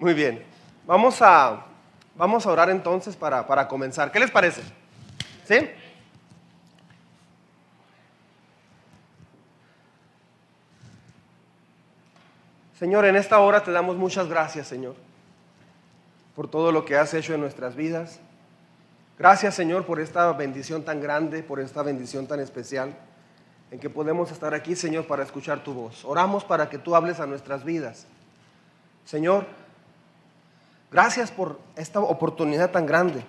[0.00, 0.42] Muy bien.
[0.86, 1.66] Vamos a,
[2.16, 4.10] vamos a orar entonces para, para comenzar.
[4.10, 4.62] ¿Qué les parece?
[5.44, 5.56] ¿Sí?
[12.78, 14.96] Señor, en esta hora te damos muchas gracias, Señor,
[16.34, 18.20] por todo lo que has hecho en nuestras vidas.
[19.18, 22.96] Gracias, Señor, por esta bendición tan grande, por esta bendición tan especial,
[23.70, 26.06] en que podemos estar aquí, Señor, para escuchar tu voz.
[26.06, 28.06] Oramos para que tú hables a nuestras vidas.
[29.04, 29.59] Señor,
[30.90, 33.24] gracias por esta oportunidad tan grande.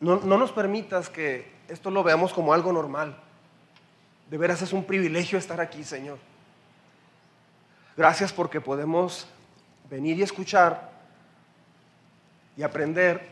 [0.00, 3.16] No, no nos permitas que esto lo veamos como algo normal.
[4.30, 6.18] De veras es un privilegio estar aquí, Señor.
[7.96, 9.26] Gracias porque podemos
[9.90, 10.90] venir y escuchar
[12.56, 13.26] y aprender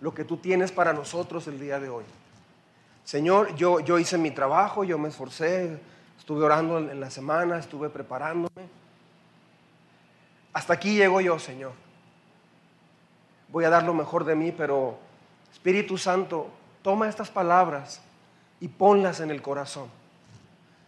[0.00, 2.04] lo que tú tienes para nosotros el día de hoy.
[3.04, 5.78] Señor, yo, yo hice mi trabajo, yo me esforcé,
[6.18, 8.68] estuve orando en la semana, estuve preparándome.
[10.52, 11.72] Hasta aquí llego yo, Señor.
[13.48, 14.98] Voy a dar lo mejor de mí, pero
[15.52, 16.48] Espíritu Santo,
[16.82, 18.00] toma estas palabras
[18.60, 19.88] y ponlas en el corazón.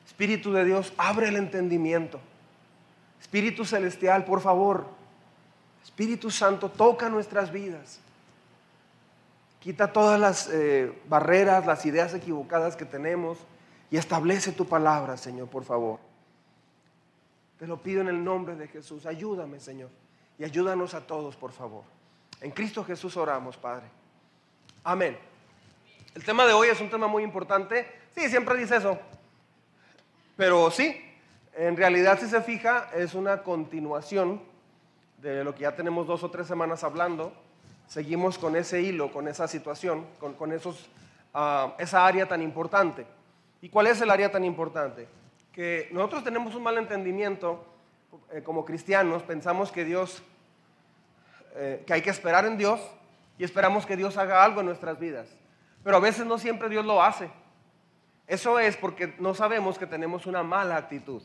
[0.07, 2.21] Espíritu de Dios, abre el entendimiento.
[3.21, 4.87] Espíritu Celestial, por favor,
[5.83, 8.01] Espíritu Santo, toca nuestras vidas.
[9.61, 13.39] Quita todas las eh, barreras, las ideas equivocadas que tenemos
[13.91, 16.01] y establece tu palabra, Señor, por favor.
[17.59, 19.05] Te lo pido en el nombre de Jesús.
[19.05, 19.91] Ayúdame, Señor.
[20.39, 21.85] Y ayúdanos a todos, por favor.
[22.41, 23.87] En Cristo Jesús oramos, Padre.
[24.83, 25.19] Amén.
[26.15, 27.87] El tema de hoy es un tema muy importante.
[28.15, 28.99] Sí, siempre dice eso.
[30.37, 30.99] Pero sí,
[31.55, 34.41] en realidad, si se fija, es una continuación
[35.19, 37.33] de lo que ya tenemos dos o tres semanas hablando.
[37.87, 40.89] Seguimos con ese hilo, con esa situación, con, esos,
[41.35, 43.07] ah, esa área tan importante.
[43.61, 45.07] ¿Y cuál es el área tan importante?
[45.53, 47.67] Que nosotros tenemos un mal entendimiento
[48.33, 50.23] eh, como cristianos, pensamos que Dios,
[51.55, 52.81] eh, que hay que esperar en Dios
[53.39, 55.29] y esperamos que Dios haga algo en nuestras vidas.
[55.83, 57.31] Pero a veces no siempre Dios lo hace.
[58.27, 61.23] Eso es porque no sabemos que tenemos una mala actitud.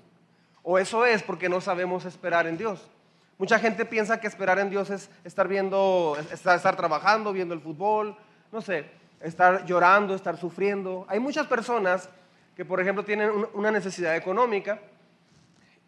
[0.63, 2.89] O eso es porque no sabemos esperar en Dios.
[3.37, 8.17] Mucha gente piensa que esperar en Dios es estar viendo, estar, trabajando, viendo el fútbol,
[8.51, 11.05] no sé, estar llorando, estar sufriendo.
[11.09, 12.09] Hay muchas personas
[12.55, 14.79] que, por ejemplo, tienen una necesidad económica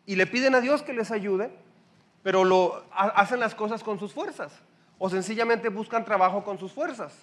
[0.06, 1.50] y le piden a Dios que les ayude,
[2.28, 4.52] pero lo, hacen las cosas con sus fuerzas
[5.00, 7.14] o sencillamente buscan trabajo con sus fuerzas.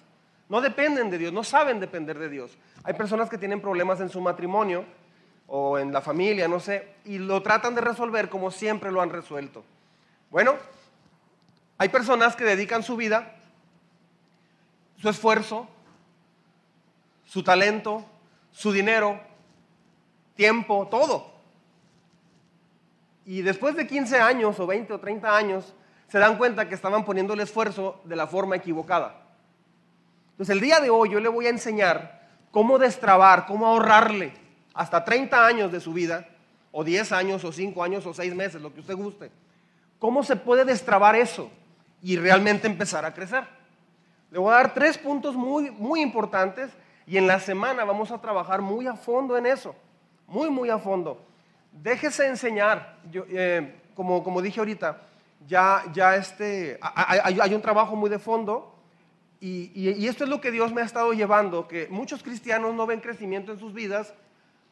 [0.49, 2.57] No dependen de Dios, no saben depender de Dios.
[2.83, 4.83] Hay personas que tienen problemas en su matrimonio
[5.45, 9.11] o en la familia, no sé, y lo tratan de resolver como siempre lo han
[9.11, 9.63] resuelto.
[10.31, 10.55] Bueno,
[11.77, 13.35] hay personas que dedican su vida,
[14.97, 15.67] su esfuerzo,
[17.25, 18.03] su talento,
[18.51, 19.19] su dinero,
[20.35, 21.34] tiempo, todo.
[23.25, 25.73] Y después de 15 años o 20 o 30 años,
[26.07, 29.21] se dan cuenta que estaban poniendo el esfuerzo de la forma equivocada.
[30.31, 32.21] Entonces el día de hoy yo le voy a enseñar
[32.51, 34.33] cómo destrabar, cómo ahorrarle
[34.73, 36.27] hasta 30 años de su vida,
[36.71, 39.31] o 10 años, o 5 años, o 6 meses, lo que usted guste.
[39.97, 41.49] ¿Cómo se puede destrabar eso
[42.01, 43.45] y realmente empezar a crecer?
[44.29, 46.69] Le voy a dar tres puntos muy, muy importantes
[47.07, 49.73] y en la semana vamos a trabajar muy a fondo en eso,
[50.27, 51.25] muy, muy a fondo.
[51.81, 55.01] Déjese enseñar, eh, como, como dije ahorita,
[55.47, 58.73] ya, este, hay, un trabajo muy de fondo
[59.39, 63.01] y, esto es lo que Dios me ha estado llevando, que muchos cristianos no ven
[63.01, 64.13] crecimiento en sus vidas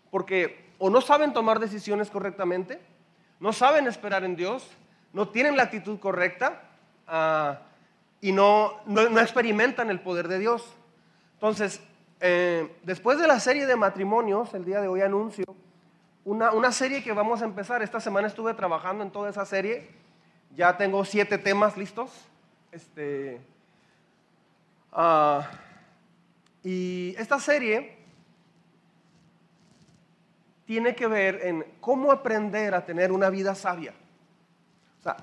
[0.09, 2.81] porque o no saben tomar decisiones correctamente,
[3.39, 4.67] no saben esperar en Dios,
[5.11, 6.61] no tienen la actitud correcta
[7.07, 7.59] ah,
[8.21, 10.73] y no, no, experimentan el poder de Dios.
[11.33, 11.81] Entonces,
[12.21, 15.45] eh, después de la serie de matrimonios, el día de hoy anuncio
[16.25, 17.81] una, una, serie que vamos a empezar.
[17.81, 19.89] Esta semana estuve trabajando en toda esa serie.
[20.55, 22.11] Ya tengo siete temas listos.
[22.71, 23.41] Este,
[24.91, 25.49] ah,
[26.63, 27.97] y esta serie
[30.65, 33.93] tiene que ver en cómo aprender a tener una vida sabia.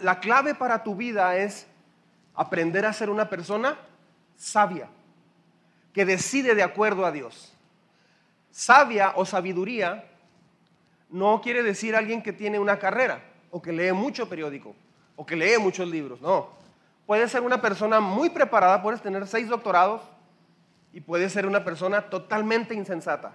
[0.00, 1.66] La clave para tu vida es
[2.34, 3.78] aprender a ser una persona
[4.36, 4.88] sabia,
[5.94, 7.54] que decide de acuerdo a Dios.
[8.50, 10.09] Sabia o sabiduría
[11.10, 14.74] no quiere decir alguien que tiene una carrera o que lee mucho periódico
[15.16, 16.48] o que lee muchos libros, no.
[17.06, 20.00] Puedes ser una persona muy preparada, puedes tener seis doctorados
[20.92, 23.34] y puedes ser una persona totalmente insensata.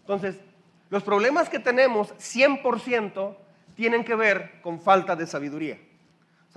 [0.00, 0.40] Entonces,
[0.88, 3.36] los problemas que tenemos 100%
[3.76, 5.78] tienen que ver con falta de sabiduría.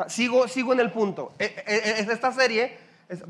[0.08, 1.34] sigo, sigo en el punto.
[1.38, 2.78] E, e, e, esta serie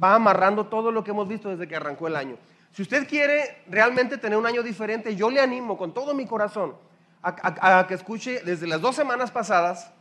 [0.02, 2.38] va amarrando todo lo que hemos visto desde que arrancó el año.
[2.72, 6.74] Si usted quiere realmente tener un año diferente, yo le animo con todo mi corazón
[7.24, 9.94] a, que escuche desde las dos semanas pasadas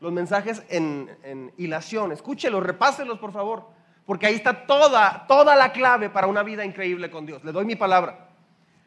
[0.00, 2.12] los mensajes en, en hilación.
[2.12, 3.68] Escúchelos, repáselos por favor,
[4.04, 7.42] porque ahí está toda, toda la clave para una vida increíble con Dios.
[7.44, 8.28] Le doy mi palabra.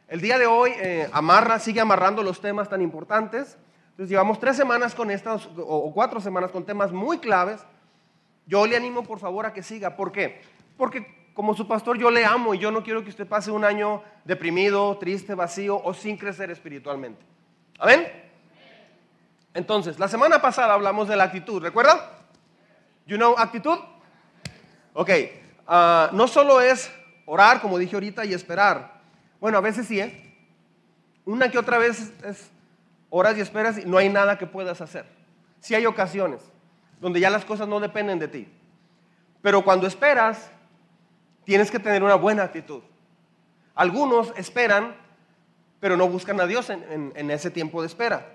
[0.07, 3.57] El día de hoy eh, amarra, sigue amarrando los temas tan importantes.
[3.97, 7.65] Llevamos tres semanas con estas, o cuatro semanas con temas muy claves.
[8.45, 9.95] Yo le animo por favor a que siga.
[9.95, 10.41] ¿Por qué?
[10.77, 13.65] Porque como su pastor yo le amo y yo no quiero que usted pase un
[13.65, 17.36] año deprimido, triste, vacío o sin crecer espiritualmente.
[17.77, 18.07] ¿Amén?
[19.53, 22.11] Entonces, la semana pasada hablamos de la actitud, ¿recuerda?
[23.05, 23.77] You know actitud?
[24.93, 25.09] Ok,
[25.67, 26.91] ah, no solo es
[27.25, 29.01] orar, como dije ahorita, y esperar.
[29.39, 30.35] Bueno, a veces sí, ¿eh?
[31.25, 32.49] Una que otra vez es
[33.09, 35.05] horas y esperas y no hay nada que puedas hacer.
[35.59, 36.41] Sí hay ocasiones
[36.99, 38.47] donde ya las cosas no dependen de ti.
[39.41, 40.49] Pero cuando esperas,
[41.43, 42.81] tienes que tener una buena actitud.
[43.75, 44.95] Algunos esperan,
[45.79, 48.25] pero no buscan a Dios en, ese tiempo de espera.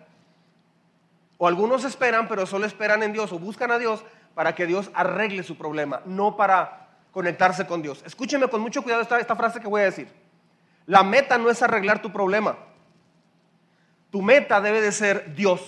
[1.39, 4.05] O algunos esperan, pero solo esperan en Dios o buscan a Dios
[4.35, 8.03] para que Dios arregle su problema, no para conectarse con Dios.
[8.07, 10.09] Escúcheme con mucho cuidado esta, esta frase que voy a decir.
[10.87, 12.57] La meta no es arreglar tu problema.
[14.11, 15.63] Tu meta debe de ser Dios.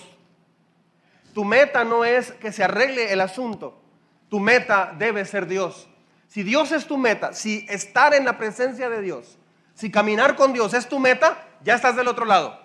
[1.33, 3.81] Tu meta no es que se arregle el asunto.
[4.29, 5.89] Tu meta debe ser Dios.
[6.27, 9.37] Si Dios es tu meta, si estar en la presencia de Dios,
[9.73, 12.57] si caminar con Dios es tu meta, ya estás del otro lado.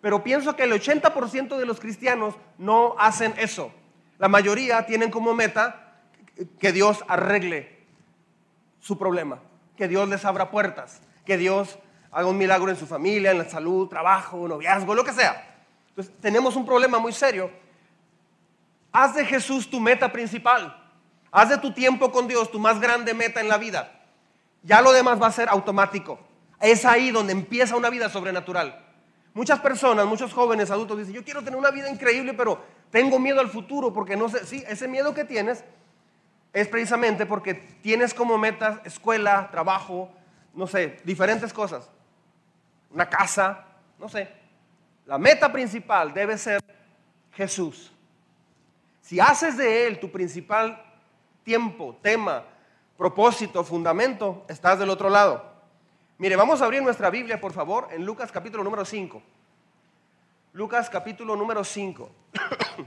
[0.00, 3.70] Pero pienso que el 80% de los cristianos no hacen eso.
[4.18, 5.98] La mayoría tienen como meta
[6.58, 7.78] que Dios arregle
[8.80, 9.40] su problema,
[9.76, 11.78] que Dios les abra puertas, que Dios
[12.10, 15.58] haga un milagro en su familia, en la salud, trabajo, noviazgo, lo que sea.
[15.90, 17.50] Entonces, tenemos un problema muy serio.
[18.90, 20.76] Haz de Jesús tu meta principal.
[21.30, 24.00] Haz de tu tiempo con Dios tu más grande meta en la vida.
[24.62, 26.18] Ya lo demás va a ser automático.
[26.60, 28.84] Es ahí donde empieza una vida sobrenatural.
[29.32, 33.40] Muchas personas, muchos jóvenes, adultos dicen, yo quiero tener una vida increíble, pero tengo miedo
[33.40, 35.64] al futuro porque no sé, sí, ese miedo que tienes
[36.52, 40.10] es precisamente porque tienes como metas escuela, trabajo,
[40.52, 41.88] no sé, diferentes cosas.
[42.90, 43.64] Una casa,
[43.98, 44.28] no sé.
[45.06, 46.60] La meta principal debe ser
[47.32, 47.92] Jesús.
[49.00, 50.82] Si haces de Él tu principal
[51.44, 52.44] tiempo, tema,
[52.96, 55.49] propósito, fundamento, estás del otro lado.
[56.20, 59.22] Mire, vamos a abrir nuestra Biblia, por favor, en Lucas capítulo número 5.
[60.52, 62.10] Lucas capítulo número 5.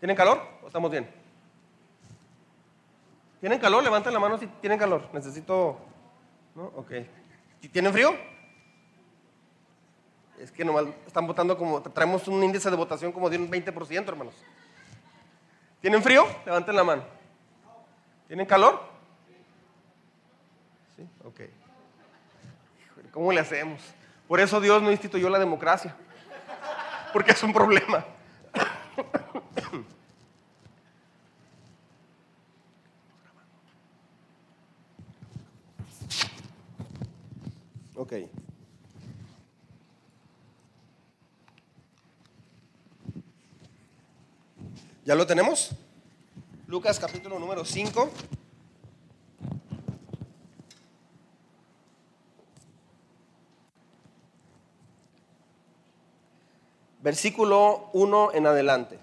[0.00, 1.06] ¿Tienen calor o estamos bien?
[3.40, 3.84] ¿Tienen calor?
[3.84, 5.10] Levanten la mano si tienen calor.
[5.12, 5.80] Necesito...
[6.54, 6.62] ¿No?
[6.76, 6.92] Ok.
[7.70, 8.16] ¿Tienen frío?
[10.38, 14.08] Es que nomás están votando como, traemos un índice de votación como de un 20%,
[14.08, 14.34] hermanos.
[15.82, 16.24] ¿Tienen frío?
[16.46, 17.02] Levanten la mano.
[18.28, 18.80] ¿Tienen calor?
[20.96, 21.40] Sí, ok.
[23.10, 23.82] ¿Cómo le hacemos?
[24.28, 25.94] Por eso Dios no instituyó la democracia,
[27.12, 28.04] porque es un problema.
[37.94, 38.14] Ok.
[45.12, 45.72] ¿Ya lo tenemos?
[46.68, 48.10] Lucas capítulo número 5.
[57.02, 58.98] Versículo 1 en adelante.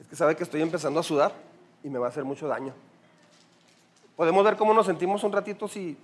[0.00, 1.32] Es que sabe que estoy empezando a sudar
[1.84, 2.74] y me va a hacer mucho daño.
[4.16, 5.96] ¿Podemos ver cómo nos sentimos un ratito si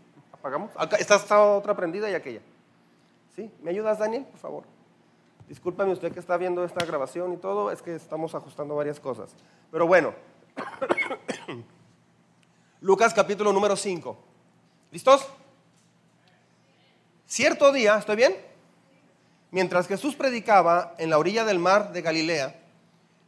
[0.46, 0.70] ¿Apagamos?
[0.76, 2.38] Acá está, otra prendida y aquella.
[3.34, 3.50] ¿Sí?
[3.62, 4.62] ¿Me ayudas, Daniel, por favor?
[5.48, 9.34] Discúlpame usted que está viendo esta grabación y todo, es que estamos ajustando varias cosas.
[9.72, 10.14] Pero bueno,
[12.80, 14.16] Lucas capítulo número 5.
[14.92, 15.26] ¿Listos?
[17.26, 18.36] Cierto día, ¿estoy bien?
[19.50, 22.54] Mientras Jesús predicaba en la orilla del mar de Galilea,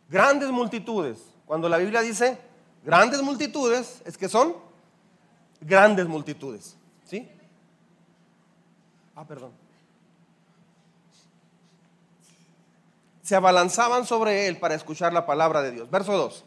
[0.08, 2.38] grandes multitudes, cuando la Biblia dice
[2.84, 4.54] grandes multitudes, es que son
[5.60, 6.77] grandes multitudes.
[9.18, 9.50] Ah, perdón.
[13.20, 15.90] Se abalanzaban sobre él para escuchar la palabra de Dios.
[15.90, 16.44] Verso 2.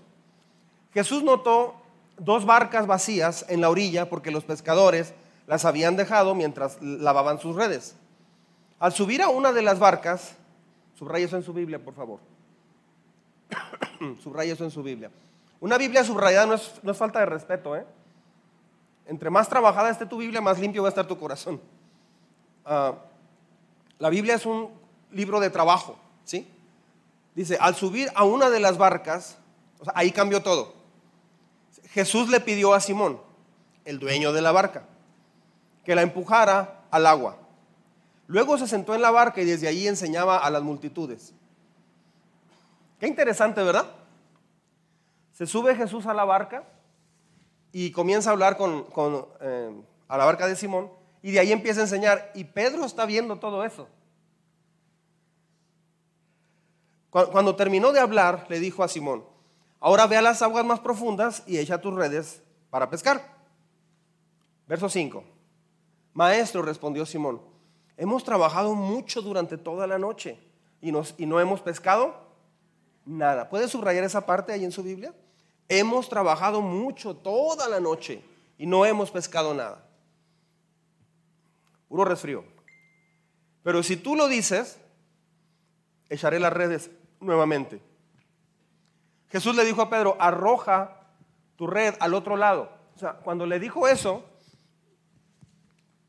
[0.93, 1.75] Jesús notó
[2.17, 5.13] dos barcas vacías en la orilla porque los pescadores
[5.47, 7.97] las habían dejado mientras lavaban sus redes.
[8.79, 10.31] Al subir a una de las barcas,
[10.97, 12.21] subraya eso en su Biblia, por favor.
[14.23, 15.11] subraya eso en su Biblia.
[15.59, 17.85] Una Biblia subrayada no es, no es falta de respeto, ¿eh?
[19.07, 21.59] Entre más trabajada esté tu Biblia, más limpio va a estar tu corazón.
[22.65, 22.95] Ah,
[23.99, 24.69] la Biblia es un
[25.11, 26.47] libro de trabajo, ¿sí?
[27.35, 29.37] Dice, al subir a una de las barcas,
[29.93, 30.73] ahí cambió todo.
[31.89, 33.21] Jesús le pidió a Simón,
[33.85, 34.85] el dueño de la barca,
[35.85, 37.37] que la empujara al agua.
[38.27, 41.33] Luego se sentó en la barca y desde allí enseñaba a las multitudes.
[42.99, 43.87] Qué interesante, ¿verdad?
[45.33, 46.63] Se sube Jesús a la barca
[47.71, 48.85] y comienza a hablar con,
[49.41, 49.71] eh,
[50.07, 50.91] a la barca de Simón
[51.21, 52.31] y de ahí empieza a enseñar.
[52.33, 53.87] Y Pedro está viendo todo eso.
[57.09, 59.25] Cuando terminó de hablar, le dijo a Simón,
[59.81, 63.35] ahora ve a las aguas más profundas y echa tus redes para pescar.
[64.65, 65.23] Verso 5.
[66.13, 67.41] Maestro, respondió Simón,
[67.97, 70.39] hemos trabajado mucho durante toda la noche
[70.81, 72.15] y, y no hemos pescado
[73.05, 73.49] nada.
[73.49, 75.13] ¿Puede subrayar esa parte ahí en su Biblia?
[75.67, 78.23] Hemos trabajado mucho toda la noche
[78.57, 79.85] y no hemos pescado nada.
[81.91, 82.45] Puro resfrío.
[83.63, 84.79] Pero si tú lo dices,
[86.07, 87.81] echaré las redes nuevamente.
[89.27, 91.01] Jesús le dijo a Pedro, arroja
[91.57, 92.71] tu red al otro lado.
[92.95, 94.23] O sea, cuando le dijo eso,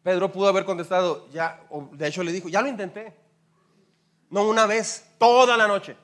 [0.05, 3.17] Pedro pudo haber contestado, ya, o de hecho le dijo, ya lo intenté.
[4.31, 5.97] No una vez, toda la noche.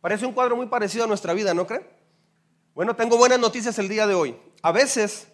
[0.00, 1.84] Parece un cuadro muy parecido a nuestra vida, ¿no creen?
[2.76, 4.36] Bueno, tengo buenas noticias el día de hoy.
[4.62, 5.26] A veces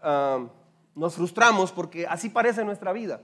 [0.00, 0.46] ah,
[0.98, 3.20] nos frustramos porque así parece nuestra vida.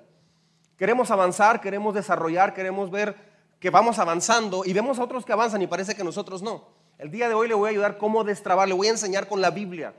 [0.79, 3.17] Queremos avanzar, queremos desarrollar, queremos ver
[3.59, 6.69] que vamos avanzando y vemos a otros que avanzan y parece que nosotros no.
[6.99, 9.41] El día de hoy le voy a ayudar cómo destrabar, le voy a enseñar con
[9.41, 9.93] la Biblia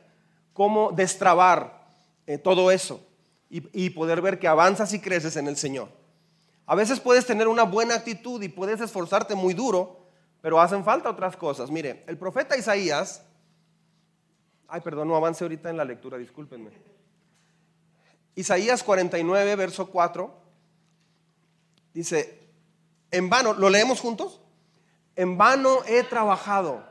[0.53, 1.85] cómo destrabar
[2.25, 3.05] eh, todo eso
[3.49, 5.89] y, y poder ver que avanzas y creces en el Señor.
[6.65, 9.99] A veces puedes tener una buena actitud y puedes esforzarte muy duro,
[10.41, 11.69] pero hacen falta otras cosas.
[11.69, 13.21] Mire, el profeta Isaías,
[14.69, 16.94] ay, perdón, no avance ahorita en la lectura, discúlpenme.
[18.35, 20.33] Isaías 49, verso 4,
[21.93, 22.45] dice,
[23.11, 24.41] en vano, ¿lo leemos juntos?
[25.15, 26.85] En vano he trabajado,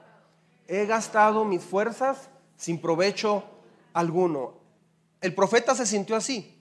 [0.67, 3.45] he gastado mis fuerzas sin provecho
[3.93, 4.55] alguno.
[5.21, 6.59] El profeta se sintió así.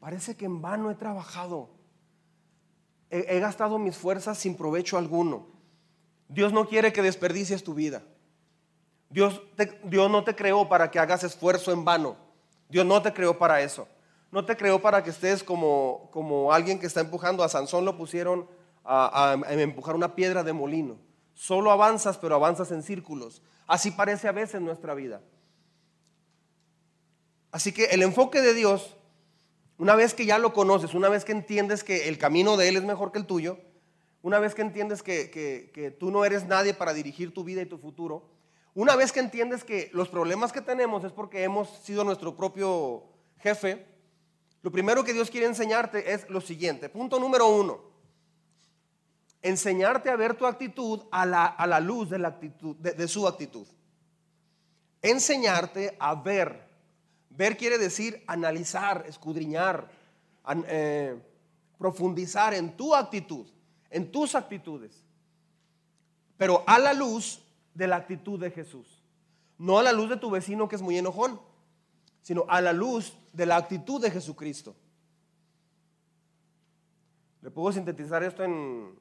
[0.00, 1.70] Parece que en vano he trabajado.
[3.08, 5.46] He, gastado mis fuerzas sin provecho alguno.
[6.28, 8.02] Dios no quiere que desperdicies tu vida.
[9.10, 9.42] Dios,
[9.84, 12.16] Dios no te creó para que hagas esfuerzo en vano.
[12.68, 13.86] Dios no te creó para eso.
[14.32, 17.44] No te creó para que estés como, como alguien que está empujando.
[17.44, 18.48] A Sansón lo pusieron
[18.84, 20.98] a, empujar una piedra de molino.
[21.34, 23.42] Solo avanzas, pero avanzas en círculos.
[23.66, 25.20] Así parece a veces nuestra vida.
[27.50, 28.96] Así que el enfoque de Dios,
[29.76, 32.76] una vez que ya lo conoces, una vez que entiendes que el camino de Él
[32.76, 33.58] es mejor que el tuyo,
[34.22, 37.66] una vez que entiendes que, que, tú no eres nadie para dirigir tu vida y
[37.66, 38.30] tu futuro,
[38.72, 43.04] una vez que entiendes que los problemas que tenemos es porque hemos sido nuestro propio
[43.40, 43.91] jefe,
[44.62, 46.88] lo primero que Dios quiere enseñarte es lo siguiente.
[46.88, 47.92] Punto número uno
[49.42, 53.66] enseñarte a ver tu actitud a la, luz de, la actitud, de, su actitud.
[55.02, 56.70] Enseñarte a ver.
[57.28, 59.90] Ver quiere decir analizar, escudriñar,
[60.66, 61.20] eh,
[61.76, 63.46] profundizar en tu actitud,
[63.90, 65.02] en tus actitudes.
[66.36, 67.42] Pero a la luz
[67.74, 69.02] de la actitud de Jesús.
[69.58, 71.40] No a la luz de tu vecino que es muy enojón,
[72.22, 74.74] sino a la luz de la actitud de Jesucristo.
[77.42, 78.96] Le puedo sintetizar esto en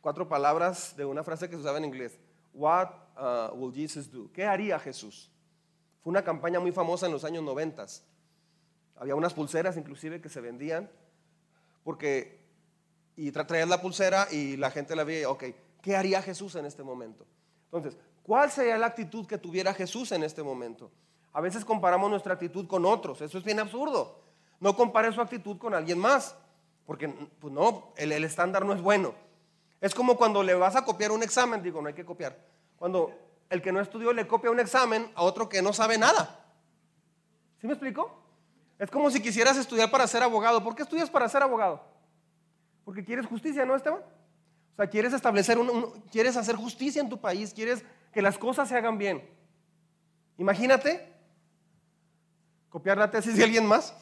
[0.00, 2.18] cuatro palabras de una frase que se usaba en inglés.
[2.52, 4.30] What uh, will Jesus do?
[4.32, 5.30] ¿Qué haría Jesús?
[6.02, 7.86] Fue una campaña muy famosa en los años 90.
[8.96, 10.90] Había unas pulseras inclusive que se vendían
[11.84, 12.42] porque
[13.16, 15.44] y traías la pulsera y la gente la veía, ok,
[15.80, 17.26] ¿qué haría Jesús en este momento?
[17.66, 20.90] Entonces, ¿cuál sería la actitud que tuviera Jesús en este momento?
[21.32, 24.20] A veces comparamos nuestra actitud con otros, eso es bien absurdo.
[24.60, 26.36] No compare su actitud con alguien más,
[26.86, 29.14] porque pues no, el estándar no es bueno.
[29.80, 32.38] Es como cuando le vas a copiar un examen, digo, no hay que copiar.
[32.76, 33.12] Cuando
[33.50, 36.40] el que no estudió le copia un examen a otro que no sabe nada.
[37.60, 38.22] ¿Sí me explico?
[38.78, 40.62] Es como si quisieras estudiar para ser abogado.
[40.62, 41.82] ¿Por qué estudias para ser abogado?
[42.84, 44.00] Porque quieres justicia, ¿no, Esteban?
[44.72, 48.68] O sea, quieres establecer un, quieres hacer justicia en tu país, quieres que las cosas
[48.68, 49.28] se hagan bien.
[50.38, 51.12] Imagínate
[52.68, 53.94] copiar la tesis de alguien más.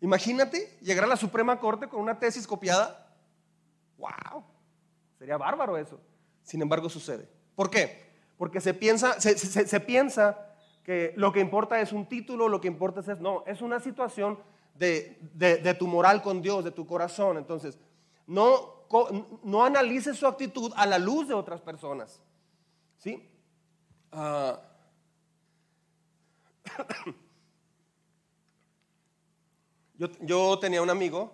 [0.00, 3.16] Imagínate llegar a la Suprema Corte con una tesis copiada.
[3.98, 4.44] ¡Wow!
[5.18, 6.00] Sería bárbaro eso.
[6.44, 7.28] Sin embargo, sucede.
[7.56, 8.06] ¿Por qué?
[8.36, 10.38] Porque se piensa, se, piensa
[10.84, 14.38] que lo que importa es un título, lo que importa es, no, es una situación
[14.76, 17.36] de, tu moral con Dios, de tu corazón.
[17.36, 17.76] Entonces,
[18.28, 18.86] no,
[19.42, 22.20] no analices su actitud a la luz de otras personas.
[22.98, 23.28] ¿Sí?
[24.12, 24.60] Ah.
[29.94, 31.32] yo, yo tenía un amigo,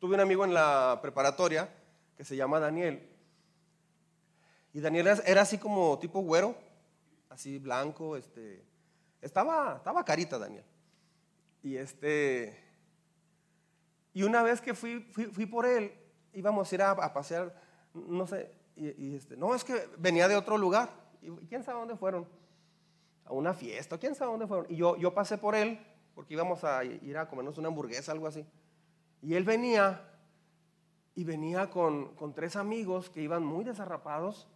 [0.00, 1.72] tuve un amigo en la preparatoria
[2.16, 3.08] que se llama Daniel.
[4.72, 6.56] Y Daniel era, era así como tipo güero,
[7.28, 8.64] así blanco, este,
[9.20, 10.64] estaba, estaba carita Daniel.
[11.62, 12.58] Y este,
[14.12, 15.92] y una vez que fui, fui, por él,
[16.32, 17.54] íbamos a ir a, pasear,
[17.94, 20.90] no sé, y, este, no, es que venía de otro lugar.
[21.20, 22.26] Y quién sabe dónde fueron.
[23.24, 24.66] A una fiesta, quién sabe dónde fueron.
[24.68, 25.78] Y yo, yo pasé por él,
[26.14, 28.44] porque íbamos a ir a comernos una hamburguesa, algo así.
[29.20, 30.08] Y él venía,
[31.14, 34.48] y venía con, con tres amigos que iban muy desarrapados,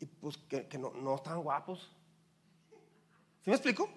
[0.00, 1.94] y pues que, no, no guapos.
[3.42, 3.88] ¿Sí me explico?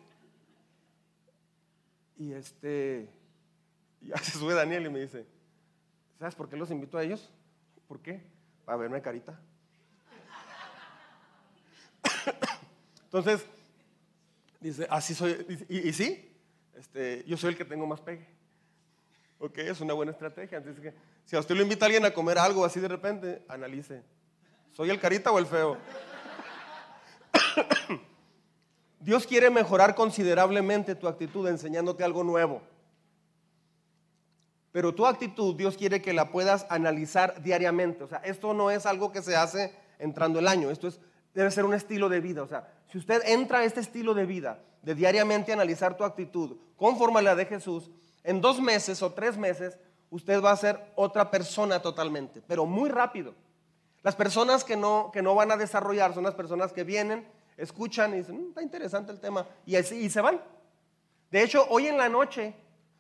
[2.18, 3.10] Y este,
[4.02, 5.26] ya se sube Daniel y me dice,
[6.24, 7.30] ¿sabes por qué los invito a ellos?
[7.86, 8.24] ¿Por qué?
[8.64, 9.38] Para verme carita.
[13.04, 13.46] Entonces,
[14.62, 16.34] dice, así soy, y, sí,
[16.76, 18.26] este, yo soy el que tengo más pegue.
[19.38, 20.60] Ok, es una buena estrategia.
[20.60, 20.94] Entonces, que,
[21.26, 24.02] si a usted lo invita a alguien a comer algo así de repente, analice,
[24.72, 25.78] ¿soy el carita o el feo?
[29.02, 32.62] Dios quiere mejorar considerablemente tu actitud enseñándote algo nuevo.
[34.74, 38.04] Pero tu actitud, Dios quiere que la puedas analizar diariamente.
[38.04, 40.72] O sea, esto no es algo que se hace entrando el año.
[40.72, 41.00] Esto es,
[41.36, 42.42] debe ser un estilo de vida.
[42.42, 46.58] O sea, si usted entra a este estilo de vida, de diariamente analizar tu actitud
[46.76, 47.92] conforme a la de Jesús,
[48.24, 49.78] en dos meses o tres meses,
[50.10, 53.36] usted va a ser otra persona totalmente, pero muy rápido.
[54.02, 57.28] Las personas que no, que no van a desarrollar son las personas que vienen
[57.58, 60.42] escuchan y dicen, mm, está interesante el tema, y, así, y se van.
[61.30, 62.56] De hecho, hoy en la noche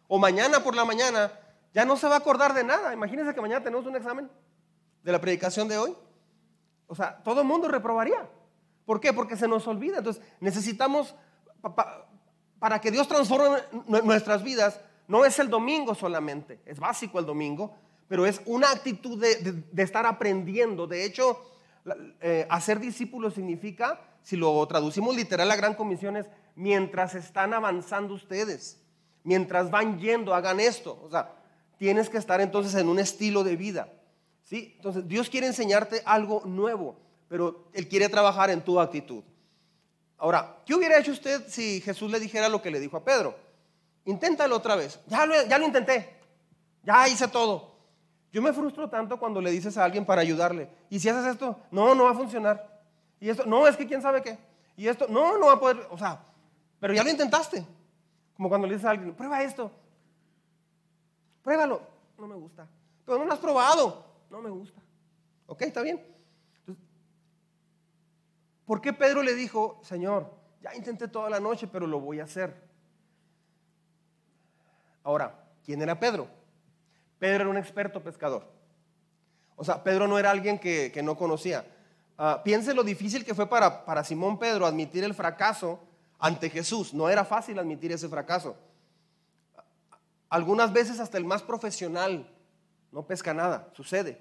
[0.07, 1.31] o mañana por la mañana
[1.73, 2.93] ya no se va a acordar de nada.
[2.93, 4.29] Imagínense que mañana tenemos un examen
[5.03, 5.95] de la predicación de hoy.
[6.87, 8.29] O sea, todo el mundo reprobaría.
[8.85, 9.13] ¿Por qué?
[9.13, 9.99] Porque se nos olvida.
[9.99, 11.15] Entonces, necesitamos,
[12.59, 13.59] para que Dios transforme
[14.03, 17.75] nuestras vidas, no es el domingo solamente, es básico el domingo,
[18.07, 20.87] pero es una actitud de, estar aprendiendo.
[20.87, 21.41] De hecho,
[22.21, 28.13] eh, hacer discípulos significa si lo traducimos literal, la gran comisión es mientras están avanzando
[28.13, 28.79] ustedes,
[29.23, 30.99] mientras van yendo, hagan esto.
[31.03, 31.33] O sea,
[31.83, 33.89] tienes que estar entonces en un estilo de vida.
[34.45, 34.71] ¿sí?
[34.77, 36.95] Entonces, Dios quiere enseñarte algo nuevo,
[37.27, 39.21] pero Él quiere trabajar en tu actitud.
[40.17, 43.35] Ahora, ¿qué hubiera hecho usted si Jesús le dijera lo que le dijo a Pedro?
[44.05, 44.97] Inténtalo otra vez.
[45.07, 46.21] Ya lo, ya lo intenté.
[46.83, 47.75] Ya hice todo.
[48.31, 50.69] Yo me frustro tanto cuando le dices a alguien para ayudarle.
[50.89, 52.81] Y si haces esto, no, no va a funcionar.
[53.19, 54.37] Y esto, no, es que quién sabe qué.
[54.77, 56.23] Y esto, no, no va a poder, o sea,
[56.79, 57.65] pero ya lo intentaste.
[58.37, 59.69] Como cuando le dices a alguien, prueba esto.
[61.43, 61.81] Pruébalo.
[62.17, 62.67] No me gusta.
[63.05, 64.05] Pero no lo has probado.
[64.29, 64.81] No me gusta.
[65.45, 65.61] ¿Ok?
[65.61, 66.01] ¿Está bien?
[68.65, 72.23] ¿Por qué Pedro le dijo, Señor, ya intenté toda la noche, pero lo voy a
[72.23, 72.55] hacer?
[75.03, 76.27] Ahora, ¿quién era Pedro?
[77.19, 78.47] Pedro era un experto pescador.
[79.57, 81.65] O sea, Pedro no era alguien que, que no conocía.
[82.17, 85.79] Ah, piense lo difícil que fue para, para Simón Pedro admitir el fracaso
[86.19, 86.93] ante Jesús.
[86.93, 88.55] No era fácil admitir ese fracaso.
[90.33, 92.27] Algunas veces hasta el más profesional
[92.91, 94.19] no pesca nada, sucede.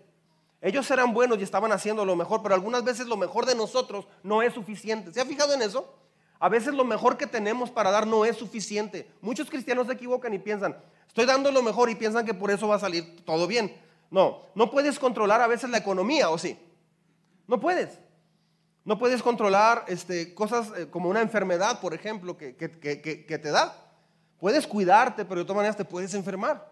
[0.60, 4.06] Ellos eran buenos y estaban haciendo lo mejor, pero algunas veces lo mejor de nosotros
[4.22, 5.10] no es suficiente.
[5.10, 5.90] ¿Se ha fijado en eso?
[6.38, 9.10] A veces lo mejor que tenemos para dar no es suficiente.
[9.22, 10.76] Muchos cristianos se equivocan y piensan,
[11.08, 13.74] estoy dando lo mejor y piensan que por eso va a salir todo bien.
[14.10, 16.58] No, no puedes controlar a veces la economía, ¿o sí?
[17.46, 17.98] No puedes.
[18.84, 23.81] No puedes controlar este, cosas eh, como una enfermedad, por ejemplo, que, te da.
[24.42, 26.68] Puedes cuidarte, pero de todas maneras te puedes enfermar.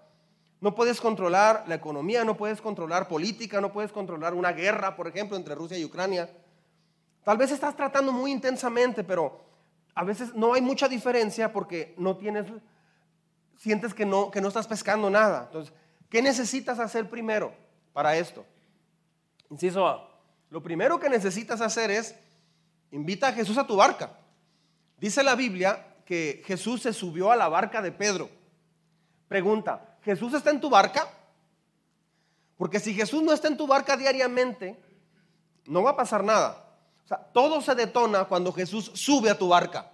[0.60, 5.06] No puedes controlar la economía, no puedes controlar política, no puedes controlar una guerra, por
[5.06, 6.28] ejemplo, entre Rusia y Ucrania.
[7.22, 9.44] Tal vez estás tratando muy intensamente, pero
[9.94, 12.46] a veces no hay mucha diferencia porque no tienes,
[13.56, 15.44] sientes que no, que no estás pescando nada.
[15.46, 15.72] Entonces,
[16.08, 17.52] ¿qué necesitas hacer primero
[17.92, 18.44] para esto?
[19.48, 20.10] Inciso A
[20.50, 22.16] lo primero que necesitas hacer es
[22.90, 24.18] invita a Jesús a tu barca.
[24.98, 28.28] Dice la Biblia que Jesús se subió a la barca de Pedro.
[29.28, 31.08] Pregunta, ¿Jesús está en tu barca?
[32.56, 34.76] Porque si Jesús no está en tu barca diariamente,
[35.66, 36.64] no va a pasar nada.
[37.04, 39.88] O sea, todo se detona cuando Jesús sube a tu barca.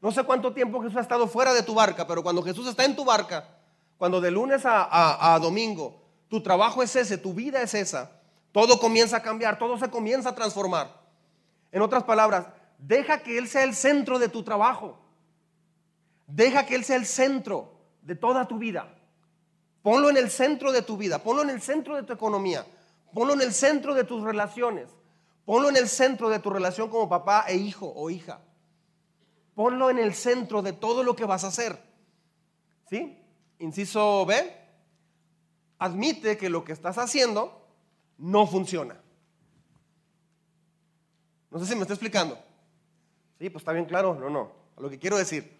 [0.00, 2.84] No sé cuánto tiempo Jesús ha estado fuera de tu barca, pero cuando Jesús está
[2.84, 3.48] en tu barca,
[3.96, 8.12] cuando de lunes a, a domingo tu trabajo es ese, tu vida es esa,
[8.52, 10.94] todo comienza a cambiar, todo se comienza a transformar.
[11.72, 12.46] En otras palabras,
[12.78, 15.07] deja que Él sea el centro de tu trabajo.
[16.28, 18.94] Deja que Él sea el centro de toda tu vida.
[19.82, 22.66] Ponlo en el centro de tu vida, ponlo en el centro de tu economía,
[23.14, 24.90] ponlo en el centro de tus relaciones,
[25.46, 28.40] ponlo en el centro de tu relación como papá e hijo o hija.
[29.54, 31.82] Ponlo en el centro de todo lo que vas a hacer.
[32.90, 33.18] ¿Sí?
[33.58, 34.54] Inciso B,
[35.78, 37.66] admite que lo que estás haciendo
[38.18, 39.00] no funciona.
[41.50, 42.38] No sé si me está explicando.
[43.38, 44.14] Sí, pues está bien claro.
[44.14, 44.52] No, no.
[44.76, 45.57] Lo que quiero decir.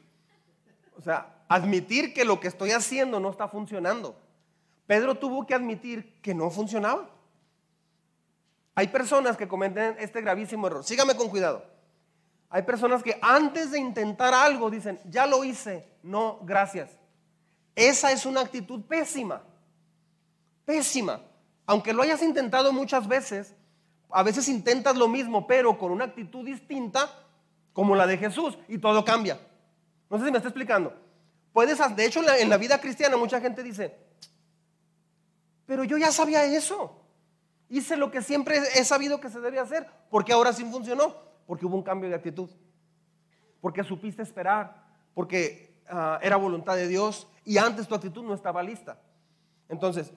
[0.99, 4.17] O sea, admitir que lo que estoy haciendo no está funcionando.
[4.87, 7.09] Pedro tuvo que admitir que no funcionaba.
[8.75, 10.85] Hay personas que cometen este gravísimo error.
[10.85, 11.65] Sígame con cuidado.
[12.51, 16.91] Hay personas que antes de intentar algo dicen, ya lo hice, no, gracias.
[17.75, 19.43] Esa es una actitud pésima.
[20.65, 21.21] Pésima.
[21.67, 23.55] Aunque lo hayas intentado muchas veces,
[24.11, 27.11] a veces intentas lo mismo, pero con una actitud distinta,
[27.75, 29.39] como la de Jesús, y todo cambia.
[30.11, 30.93] No sé si me está explicando.
[31.53, 33.97] Puedes, de hecho, en la, vida cristiana mucha gente dice,
[35.67, 37.03] pero yo ya sabía eso.
[37.69, 41.15] Hice lo que siempre he sabido que se debe hacer, porque ahora sí funcionó,
[41.47, 42.49] porque hubo un cambio de actitud,
[43.61, 48.63] porque supiste esperar, porque ah, era voluntad de Dios y antes tu actitud no estaba
[48.63, 48.99] lista.
[49.69, 50.13] Entonces,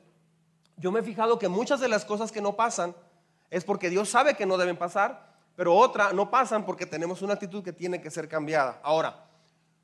[0.78, 2.96] yo me he fijado que muchas de las cosas que no pasan
[3.50, 7.34] es porque Dios sabe que no deben pasar, pero otras no pasan porque tenemos una
[7.34, 8.80] actitud que tiene que ser cambiada.
[8.82, 9.31] Ahora,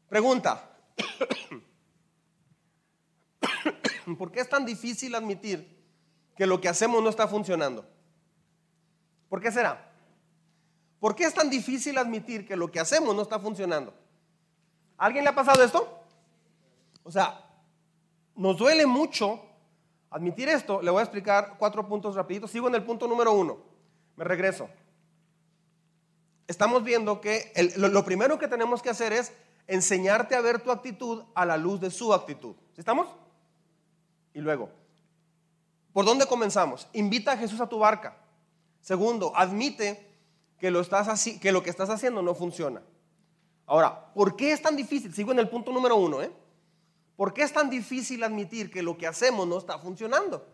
[0.09, 0.77] pregunta,
[4.17, 5.75] ¿por qué es tan difícil admitir
[6.35, 7.85] que lo que hacemos no está funcionando?
[9.29, 9.91] ¿Por qué será?
[10.99, 13.93] ¿Por qué es tan difícil admitir que lo que hacemos no está funcionando?
[14.97, 16.01] ¿Alguien le ha pasado esto?
[17.03, 17.45] O sea,
[18.35, 19.41] nos duele mucho
[20.09, 20.81] admitir esto.
[20.81, 22.51] Le voy a explicar cuatro puntos rapiditos.
[22.51, 23.59] Sigo en el punto número uno.
[24.15, 24.69] Me regreso.
[26.47, 29.33] Estamos viendo que lo, primero que tenemos que hacer es
[29.67, 32.55] enseñarte a ver tu actitud a la luz de su actitud.
[32.75, 33.07] ¿Estamos?
[34.33, 34.69] Y luego,
[35.93, 36.87] ¿por dónde comenzamos?
[36.93, 38.17] Invita a Jesús a tu barca.
[38.81, 40.07] Segundo, admite
[40.59, 42.81] que lo, estás que lo que estás haciendo no funciona.
[43.65, 45.13] Ahora, ¿por qué es tan difícil?
[45.13, 46.21] Sigo en el punto número uno.
[46.21, 46.31] ¿eh?
[47.17, 50.47] ¿Por qué es tan difícil admitir que lo que hacemos no está funcionando?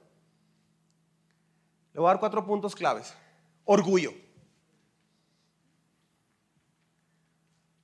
[1.93, 3.13] Le voy a dar cuatro puntos claves.
[3.65, 4.12] Orgullo.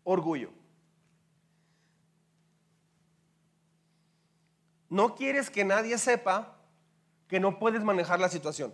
[0.04, 0.59] Orgullo.
[4.90, 6.58] No quieres que nadie sepa
[7.28, 8.74] que no puedes manejar la situación.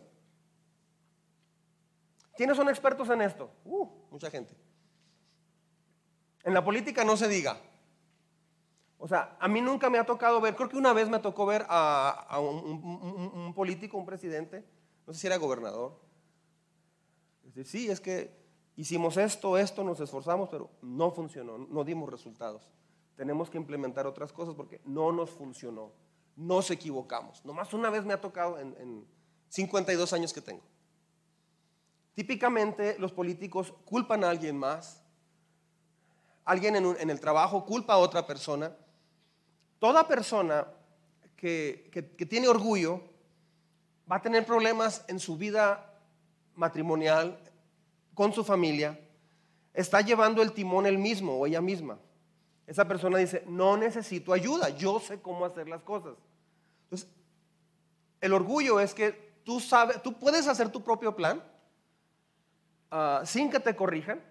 [2.35, 3.51] ¿Quiénes son expertos en esto?
[3.63, 4.55] Uh, mucha gente.
[6.43, 7.57] En la política no se diga.
[8.97, 11.45] O sea, a mí nunca me ha tocado ver, creo que una vez me tocó
[11.45, 14.65] ver a, un, político, un presidente,
[15.05, 15.99] no sé si era gobernador.
[17.43, 18.35] decir, sí, es que
[18.75, 22.71] hicimos esto, esto, nos esforzamos, pero no funcionó, no dimos resultados.
[23.15, 25.91] Tenemos que implementar otras cosas porque no nos funcionó,
[26.35, 27.43] nos equivocamos.
[27.45, 29.05] Nomás una vez me ha tocado en, en
[29.49, 30.63] 52 años que tengo.
[32.13, 35.01] Típicamente los políticos culpan a alguien más,
[36.45, 38.75] alguien en, el trabajo culpa a otra persona.
[39.79, 40.67] Toda persona
[41.35, 43.01] que, que tiene orgullo
[44.09, 45.93] va a tener problemas en su vida
[46.55, 47.37] matrimonial,
[48.13, 48.97] con su familia,
[49.73, 51.99] está llevando el timón él mismo o ella misma.
[52.67, 56.13] Esa persona dice, no necesito ayuda, yo sé cómo hacer las cosas.
[56.83, 57.09] Entonces,
[58.21, 59.11] el orgullo es que
[59.43, 61.43] tú sabes, tú puedes hacer tu propio plan,
[62.97, 64.21] Ah, sin que te corrijan,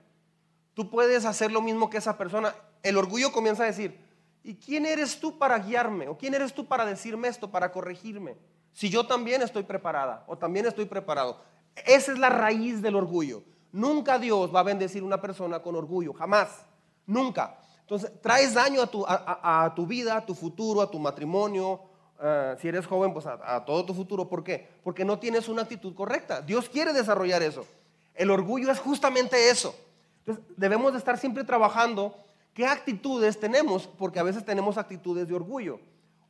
[0.73, 2.55] tú puedes hacer lo mismo que esa persona.
[2.83, 4.01] El orgullo comienza a decir,
[4.42, 6.09] ¿y quién eres tú para guiarme?
[6.09, 8.38] ¿O quién eres tú para decirme esto, para corregirme?
[8.73, 11.42] Si yo también estoy preparada o también estoy preparado.
[11.85, 13.42] Esa es la raíz del orgullo.
[13.70, 16.64] Nunca Dios va a bendecir una persona con orgullo, jamás,
[17.05, 17.59] nunca.
[17.85, 21.83] Entonces, traes daño a tu, a, tu vida, a tu futuro, a tu matrimonio,
[22.18, 24.27] ah, si eres joven, pues a, a, todo tu futuro.
[24.27, 24.66] ¿Por qué?
[24.83, 26.40] Porque no tienes una actitud correcta.
[26.40, 27.66] Dios quiere desarrollar eso.
[28.14, 29.75] El orgullo es justamente eso.
[30.20, 32.16] Entonces, debemos de estar siempre trabajando
[32.55, 35.79] qué actitudes tenemos, porque a veces tenemos actitudes de orgullo.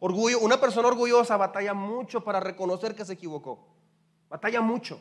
[0.00, 3.64] Orgullo, una persona orgullosa batalla mucho para reconocer que se equivocó.
[4.28, 4.98] Batalla mucho.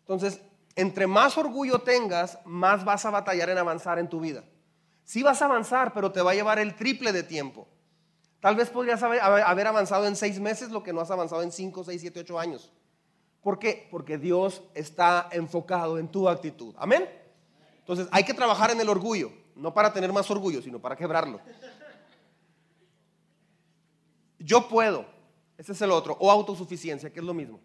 [0.00, 0.42] Entonces,
[0.76, 4.44] entre más orgullo tengas, más vas a batallar en avanzar en tu vida.
[5.04, 7.68] Sí vas a avanzar, pero te va a llevar el triple de tiempo.
[8.40, 11.84] Tal vez podrías haber avanzado en seis meses lo que no has avanzado en cinco,
[11.84, 12.72] seis, siete, ocho años.
[13.42, 13.88] ¿Por qué?
[13.90, 16.74] Porque Dios está enfocado en tu actitud.
[16.78, 17.08] Amén.
[17.78, 21.40] Entonces hay que trabajar en el orgullo, no para tener más orgullo, sino para quebrarlo.
[24.38, 25.06] Yo puedo,
[25.58, 27.60] ese es el otro, o autosuficiencia, que es lo mismo.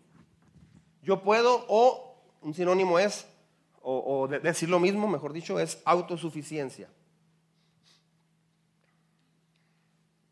[1.01, 3.25] Yo puedo, o un sinónimo es,
[3.81, 6.89] o, decir lo mismo, mejor dicho, es autosuficiencia.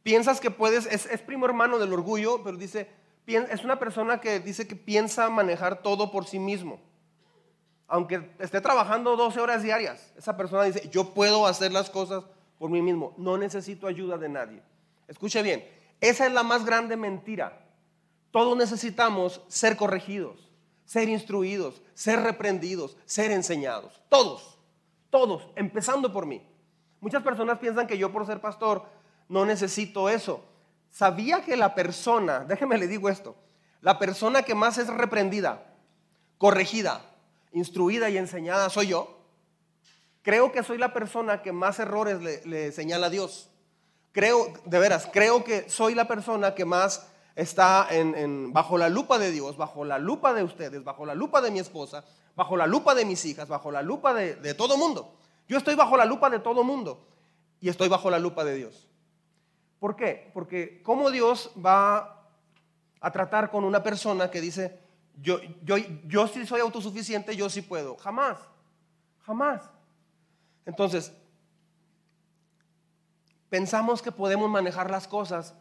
[0.07, 2.87] Piensas que puedes, es, primo hermano del orgullo, pero dice,
[3.25, 6.79] es una persona que dice que piensa manejar todo por sí mismo.
[7.89, 12.23] Aunque esté trabajando 12 horas diarias, esa persona dice, yo puedo hacer las cosas
[12.57, 14.63] por mí mismo, no necesito ayuda de nadie.
[15.09, 15.67] Escuche bien,
[15.99, 17.65] esa es la más grande mentira.
[18.31, 20.49] Todos necesitamos ser corregidos,
[20.85, 24.01] ser instruidos, ser reprendidos, ser enseñados.
[24.07, 24.57] Todos,
[25.09, 26.41] todos, empezando por mí.
[27.01, 28.85] Muchas personas piensan que yo por ser pastor
[29.29, 30.43] no necesito eso.
[30.91, 33.35] Sabía que la persona, déjeme le digo esto,
[33.81, 35.63] la persona que más es reprendida,
[36.37, 37.01] corregida,
[37.51, 39.17] instruida y enseñada soy yo.
[40.21, 43.49] Creo que soy la persona que más errores le, señala a Dios.
[44.11, 47.87] Creo, de veras, creo que soy la persona que más está
[48.51, 51.59] bajo la lupa de Dios, bajo la lupa de ustedes, bajo la lupa de mi
[51.59, 52.03] esposa,
[52.35, 55.13] bajo la lupa de mis hijas, bajo la lupa de, de todo mundo.
[55.47, 57.07] Yo estoy bajo la lupa de todo mundo
[57.61, 58.86] y estoy bajo la lupa de Dios.
[59.79, 60.31] ¿Por qué?
[60.33, 62.25] Porque ¿cómo Dios va
[62.99, 64.79] a tratar con una persona que dice,
[65.21, 67.95] yo, yo, yo sí soy autosuficiente, yo sí puedo?
[67.97, 68.39] Jamás,
[69.21, 69.69] jamás.
[70.65, 71.13] Entonces,
[73.49, 75.53] pensamos que podemos manejar las cosas,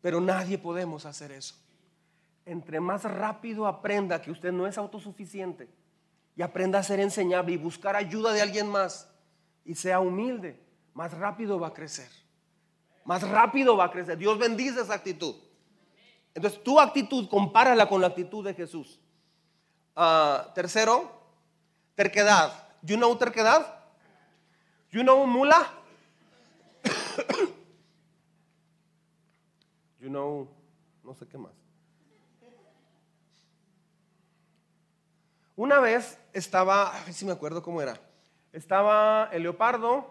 [0.00, 1.56] pero nadie podemos hacer eso.
[2.44, 5.68] Entre más rápido aprenda que usted no es autosuficiente
[6.36, 9.08] y aprenda a ser enseñable y buscar ayuda de alguien más
[9.64, 10.60] y sea humilde,
[10.94, 12.21] más rápido va a crecer
[13.04, 14.18] más rápido va a crecer.
[14.18, 15.36] Dios bendice esa actitud.
[16.34, 18.98] Entonces, tu actitud, compárala con la actitud de Jesús.
[19.94, 21.10] Ah, tercero,
[21.94, 22.68] terquedad.
[22.82, 23.66] You know terquedad?
[24.90, 25.70] You know mula?
[30.00, 30.48] you know,
[31.04, 31.52] no sé qué más.
[35.54, 38.00] Una vez estaba, a ver si me acuerdo cómo era.
[38.52, 40.06] Estaba el leopardo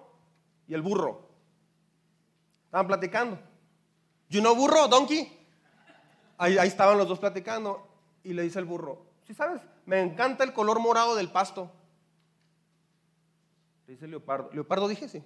[0.68, 1.31] y el burro.
[2.72, 3.38] Estaban platicando.
[4.30, 5.30] You know burro, donkey.
[6.38, 7.86] Ahí, estaban los dos platicando
[8.24, 11.70] y le dice el burro, si sabes, me encanta el color morado del pasto.
[13.88, 14.52] Le dice leopardo.
[14.54, 15.22] Leopardo dije sí.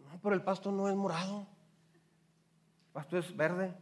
[0.00, 1.46] No, pero el pasto no es morado.
[1.94, 3.74] El pasto es verde.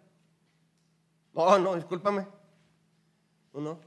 [1.35, 2.29] No, no, discúlpame.
[3.53, 3.81] No, no.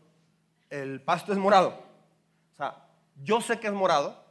[0.70, 1.70] El pasto es morado.
[2.56, 2.90] O sea,
[3.24, 4.22] yo sé que es morado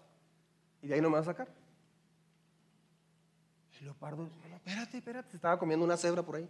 [0.82, 1.63] y de ahí no me va a sacar
[3.84, 6.48] leopardo, espérate, espérate, se estaba comiendo una cebra por ahí.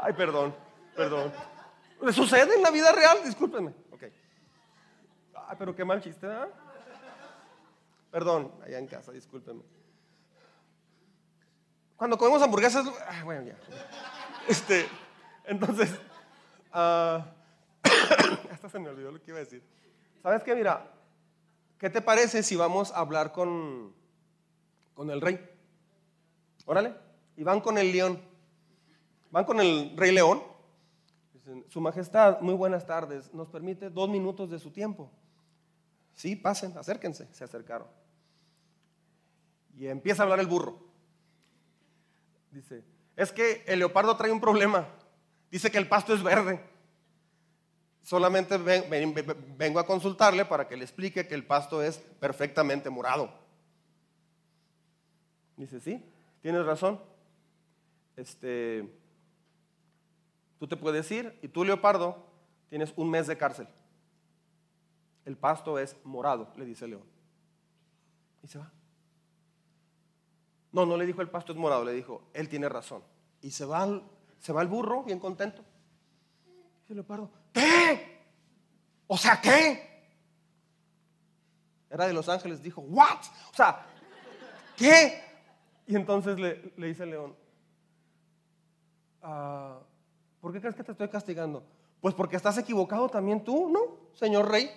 [0.00, 0.54] Ay, perdón,
[0.94, 1.32] perdón.
[2.02, 3.18] ¿Le sucede en la vida real?
[3.24, 3.72] Discúlpenme.
[3.92, 4.02] Ok.
[5.34, 6.48] Ay, pero qué mal chiste, ¿verdad?
[8.10, 9.62] Perdón, allá en casa, discúlpenme.
[11.96, 13.56] Cuando comemos hamburguesas, ay, bueno, ya.
[14.48, 14.86] Este,
[15.44, 15.90] entonces,
[16.72, 17.22] uh,
[18.52, 19.62] hasta se me olvidó lo que iba a decir.
[20.22, 20.54] ¿Sabes qué?
[20.54, 20.95] Mira,
[21.78, 23.92] ¿Qué te parece si vamos a hablar con,
[24.94, 25.38] con el rey?
[26.64, 26.94] Órale.
[27.36, 28.20] Y van con el león.
[29.30, 30.42] Van con el rey león.
[31.68, 33.32] su majestad, muy buenas tardes.
[33.34, 35.10] Nos permite dos minutos de su tiempo.
[36.14, 37.28] Sí, pasen, acérquense.
[37.32, 37.88] Se acercaron.
[39.76, 40.78] Y empieza a hablar el burro.
[42.50, 42.82] Dice,
[43.16, 44.88] es que el leopardo trae un problema.
[45.50, 46.75] Dice que el pasto es verde
[48.06, 53.28] solamente vengo a consultarle para que le explique que el pasto es perfectamente morado.
[55.56, 56.04] Dice, sí,
[56.40, 57.00] tienes razón.
[58.14, 58.88] Este,
[60.60, 62.24] tú te puedes ir y tú, Leopardo,
[62.68, 63.66] tienes un mes de cárcel.
[65.24, 67.02] El pasto es morado, le dice León.
[68.44, 68.70] Y se va.
[70.70, 73.02] No, no le dijo el pasto es morado, le dijo, él tiene razón.
[73.42, 74.00] Y se va,
[74.38, 75.64] se va el burro bien contento.
[76.82, 78.20] Dice Leopardo, ¿Qué?
[79.06, 79.82] O sea, ¿qué?
[81.88, 83.20] Era de Los Ángeles, dijo, ¿what?
[83.50, 83.86] O sea,
[84.76, 85.22] ¿qué?
[85.86, 87.34] Y entonces le, le dice el león,
[89.22, 89.78] ah,
[90.38, 91.64] ¿por qué crees que te estoy castigando?
[92.02, 94.70] Pues porque estás equivocado también tú, ¿no, señor rey?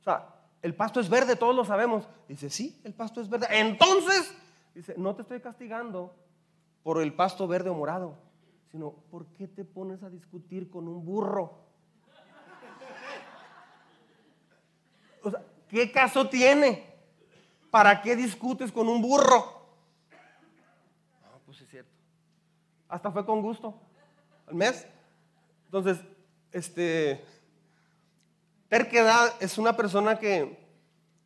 [0.00, 2.08] O sea, el pasto es verde, todos lo sabemos.
[2.26, 3.46] Dice, sí, el pasto es verde.
[3.48, 4.34] Entonces,
[4.74, 6.12] dice, no te estoy castigando
[6.82, 8.16] por el pasto verde o morado,
[8.72, 11.63] sino, ¿por qué te pones a discutir con un burro?
[15.68, 16.86] ¿Qué caso tiene?
[17.70, 19.68] ¿Para qué discutes con un burro?
[21.22, 21.90] No, pues es cierto.
[22.88, 23.74] Hasta fue con gusto.
[24.46, 24.86] Al mes.
[25.66, 25.98] Entonces,
[26.52, 27.24] este,
[28.68, 30.64] terquedad es una persona que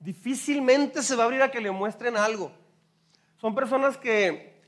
[0.00, 2.52] difícilmente se va a abrir a que le muestren algo.
[3.40, 4.62] Son personas que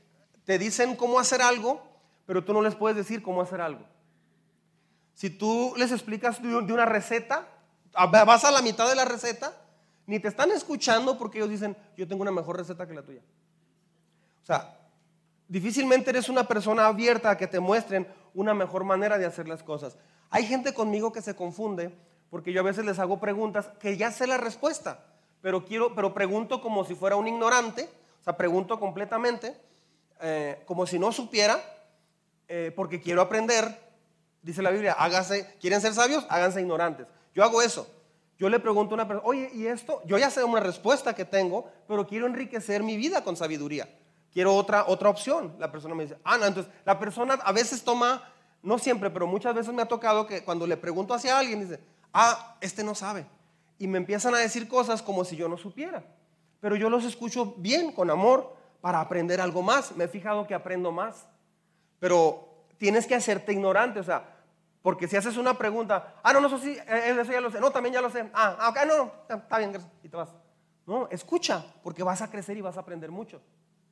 [0.45, 1.81] te dicen cómo hacer algo,
[2.25, 3.85] pero tú no les puedes decir cómo hacer algo.
[5.13, 7.47] Si tú les explicas de una receta,
[7.93, 9.53] vas a la mitad de la receta,
[10.05, 13.21] ni te están escuchando porque ellos dicen, yo tengo una mejor receta que la tuya.
[14.41, 14.77] O sea,
[15.47, 19.63] difícilmente eres una persona abierta a que te muestren una mejor manera de hacer las
[19.63, 19.97] cosas.
[20.29, 21.93] Hay gente conmigo que se confunde
[22.29, 25.03] porque yo a veces les hago preguntas que ya sé la respuesta,
[25.41, 27.89] pero quiero, pero pregunto como si fuera un ignorante,
[28.21, 29.55] o sea, pregunto completamente,
[30.21, 31.59] eh, como si no supiera,
[32.47, 33.77] eh, porque quiero aprender,
[34.41, 36.25] dice la Biblia, hágase, ¿quieren ser sabios?
[36.29, 37.07] Háganse ignorantes.
[37.33, 37.87] Yo hago eso.
[38.37, 40.01] Yo le pregunto a una persona, oye, ¿y esto?
[40.05, 43.87] Yo ya sé una respuesta que tengo, pero quiero enriquecer mi vida con sabiduría.
[44.33, 45.55] Quiero otra, otra opción.
[45.59, 48.23] La persona me dice, ah, no, entonces la persona a veces toma,
[48.63, 51.79] no siempre, pero muchas veces me ha tocado que cuando le pregunto hacia alguien, dice,
[52.13, 53.27] ah, este no sabe.
[53.77, 56.03] Y me empiezan a decir cosas como si yo no supiera.
[56.61, 59.95] Pero yo los escucho bien, con amor, para aprender algo más.
[59.95, 61.27] Me he fijado que aprendo más.
[61.99, 64.30] Pero tienes que hacerte ignorante, o sea,
[64.81, 67.51] porque si haces una pregunta, ah, no, no, eso sí, eh, eh, eso ya lo
[67.51, 70.29] sé, no, también ya lo sé, ah, ah ok, no, está bien, y te vas.
[70.87, 73.41] No, escucha, porque vas a crecer y vas a aprender mucho.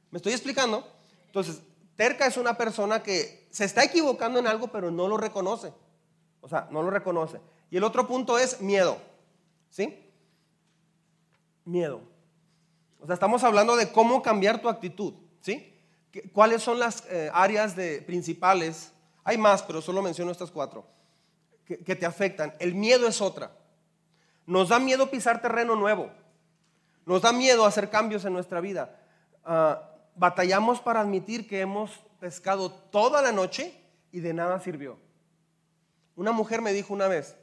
[0.09, 0.85] ¿Me estoy explicando?
[1.27, 1.61] Entonces,
[1.95, 5.71] terca es una persona que se está equivocando en algo, pero no lo reconoce.
[6.41, 7.39] O sea, no lo reconoce.
[7.69, 8.97] Y el otro punto es miedo.
[9.69, 10.11] ¿Sí?
[11.65, 12.01] Miedo.
[12.99, 15.13] O sea, estamos hablando de cómo cambiar tu actitud.
[15.41, 15.75] ¿Sí?
[16.33, 18.91] ¿Cuáles son las eh, áreas de, principales?
[19.29, 20.87] Hay más, pero solo menciono estas cuatro
[21.63, 22.55] que, te afectan.
[22.57, 23.51] El miedo es otra.
[24.47, 26.09] Nos da miedo pisar terreno nuevo.
[27.05, 28.99] Nos da miedo hacer cambios en nuestra vida.
[29.45, 33.79] Ah, batallamos para admitir que hemos pescado toda la noche
[34.11, 34.97] y de nada sirvió.
[36.15, 37.35] Una mujer me dijo una vez,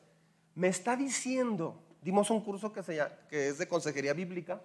[0.57, 2.83] me está diciendo, dimos un curso que,
[3.31, 4.61] que es de consejería bíblica,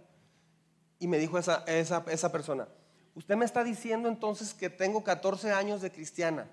[0.97, 2.67] y me dijo esa, esa, esa persona,
[3.13, 6.47] Usted me está diciendo entonces que tengo 14 años de cristiana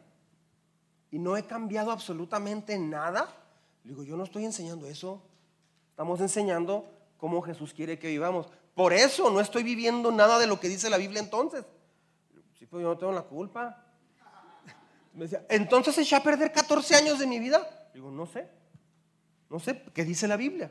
[1.11, 3.29] y no he cambiado absolutamente nada.
[3.85, 5.23] Le digo, yo no estoy enseñando eso.
[5.91, 8.47] Estamos enseñando cómo Jesús quiere que vivamos.
[8.75, 11.65] Por eso no estoy viviendo nada de lo que dice la Biblia entonces.
[12.59, 13.85] Sí, pero yo no tengo la culpa.
[15.15, 17.91] Me decía, entonces eché a perder 14 años de mi vida.
[17.93, 18.49] Digo, no sé.
[19.51, 20.71] No sé qué dice la Biblia.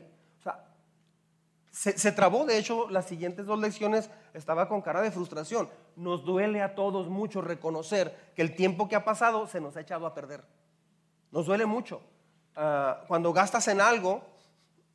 [1.78, 5.70] Se, trabó, de hecho, las siguientes dos lecciones estaba con cara de frustración.
[5.94, 9.82] Nos duele a todos mucho reconocer que el tiempo que ha pasado se nos ha
[9.82, 10.42] echado a perder.
[11.30, 12.02] Nos duele mucho.
[12.56, 14.24] Ah, cuando gastas en algo,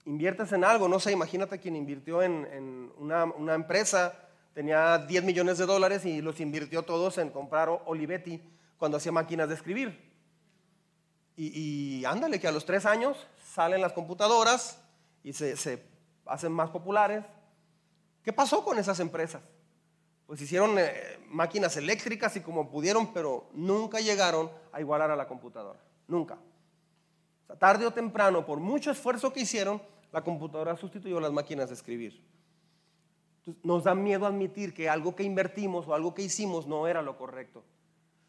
[0.03, 4.13] inviertes en algo, no sé, imagínate quien invirtió en, una, empresa,
[4.53, 8.43] tenía 10 millones de dólares y los invirtió todos en comprar Olivetti
[8.77, 10.11] cuando hacía máquinas de escribir.
[11.37, 14.81] Y, ándale, que a los tres años salen las computadoras
[15.23, 15.92] y se
[16.25, 17.23] hacen más populares.
[18.23, 19.41] ¿Qué pasó con esas empresas?
[20.25, 25.27] Pues hicieron eh, máquinas eléctricas y como pudieron, pero nunca llegaron a igualar a la
[25.27, 25.79] computadora.
[26.07, 26.37] Nunca.
[27.59, 29.81] tarde o temprano, por mucho esfuerzo que hicieron,
[30.11, 32.23] la computadora sustituyó las máquinas de escribir.
[33.61, 37.17] nos da miedo admitir que algo que invertimos o algo que hicimos no era lo
[37.17, 37.63] correcto.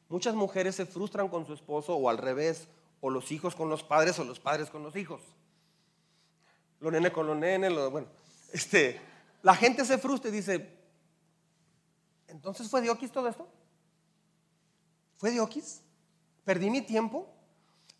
[0.08, 2.68] Muchas mujeres se frustran con su esposo o al revés,
[3.00, 5.20] o los hijos con los padres o los padres con los hijos
[6.84, 8.06] los nenes con los nenes, bueno,
[8.52, 9.00] este,
[9.42, 10.70] la gente se frustra y dice,
[12.28, 13.48] entonces fue Diokis todo esto?
[15.16, 15.82] ¿Fue Diokis?
[16.44, 17.28] ¿Perdí mi tiempo?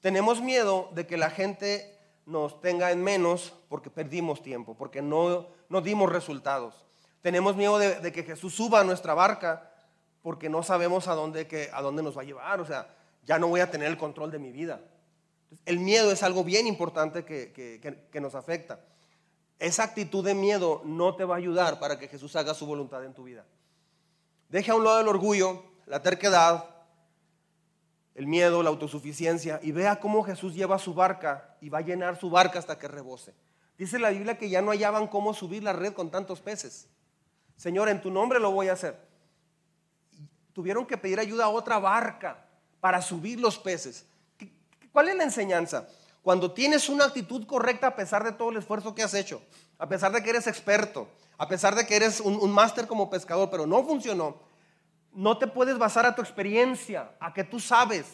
[0.00, 5.48] Tenemos miedo de que la gente nos tenga en menos porque perdimos tiempo, porque no,
[5.68, 6.84] no dimos resultados.
[7.22, 9.70] Tenemos miedo de, que Jesús suba a nuestra barca
[10.22, 12.60] porque no sabemos a dónde, que, a dónde nos va a llevar.
[12.60, 12.94] O sea,
[13.24, 14.80] ya no voy a tener el control de mi vida.
[15.64, 18.80] El miedo es algo bien importante que, nos afecta.
[19.58, 23.04] Esa actitud de miedo no te va a ayudar para que Jesús haga su voluntad
[23.04, 23.44] en tu vida.
[24.48, 26.64] Deja a un lado el orgullo, la terquedad,
[28.14, 32.18] el miedo, la autosuficiencia y vea cómo Jesús lleva su barca y va a llenar
[32.18, 33.34] su barca hasta que rebose.
[33.76, 36.88] Dice la Biblia que ya no hallaban cómo subir la red con tantos peces.
[37.56, 38.96] Señor, en tu nombre lo voy a hacer.
[40.52, 42.46] Tuvieron que pedir ayuda a otra barca
[42.80, 44.06] para subir los peces.
[44.94, 45.88] ¿Cuál es la enseñanza?
[46.22, 49.42] Cuando tienes una actitud correcta a pesar de todo el esfuerzo que has hecho,
[49.76, 53.50] a pesar de que eres experto, a pesar de que eres un, máster como pescador,
[53.50, 54.36] pero no funcionó,
[55.12, 58.06] no te puedes basar a tu experiencia, a que tú sabes.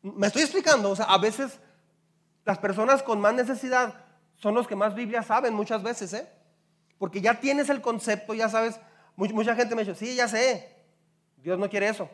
[0.00, 1.60] Me estoy explicando, o sea, a veces
[2.46, 3.92] las personas con más necesidad
[4.36, 6.26] son los que más Biblia saben muchas veces, ¿eh?
[6.96, 8.80] Porque ya tienes el concepto, ya sabes,
[9.16, 10.74] mucha gente me dice, sí, ya sé,
[11.36, 12.08] Dios no quiere eso.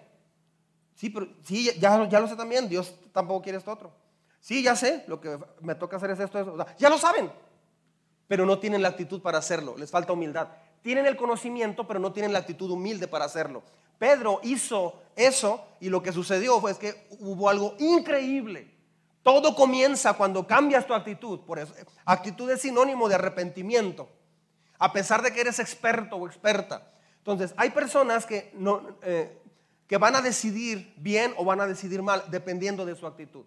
[0.98, 3.92] Sí, pero sí, ya, ya lo sé también, Dios tampoco quiere esto otro.
[4.40, 6.56] Sí, ya sé, lo que me toca hacer es esto, eso.
[6.76, 7.30] ya lo saben,
[8.26, 10.48] pero no tienen la actitud para hacerlo, les falta humildad.
[10.82, 13.62] Tienen el conocimiento, pero no tienen la actitud humilde para hacerlo.
[13.96, 18.74] Pedro hizo eso y lo que sucedió fue que hubo algo increíble.
[19.22, 21.40] Todo comienza cuando cambias tu actitud.
[21.40, 21.74] Por eso,
[22.06, 24.08] actitud es sinónimo de arrepentimiento.
[24.80, 26.90] A pesar de que eres experto o experta.
[27.18, 29.42] Entonces, hay personas que no, eh,
[29.88, 33.44] que van a decidir bien o van a decidir mal dependiendo de su actitud.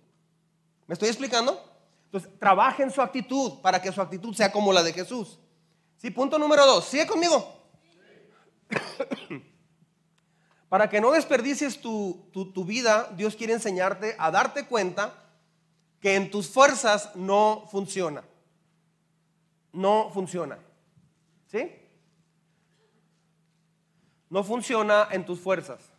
[0.87, 1.63] ¿Me estoy explicando?
[2.05, 5.39] Entonces, trabajen su actitud para que su actitud sea como la de Jesús.
[5.97, 6.85] Sí, punto número dos.
[6.85, 7.61] ¿Sigue conmigo?
[10.67, 15.13] Para que no desperdicies tu, tu vida, Dios quiere enseñarte a darte cuenta
[15.99, 18.23] que en tus fuerzas no funciona.
[19.73, 20.57] No funciona.
[21.47, 21.71] ¿Sí?
[24.29, 25.90] No funciona en tus fuerzas.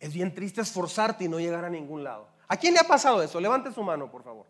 [0.00, 2.28] Es bien triste esforzarte y no llegar a ningún lado.
[2.46, 3.40] ¿A quién le ha pasado eso?
[3.40, 4.46] Levante su mano, por favor.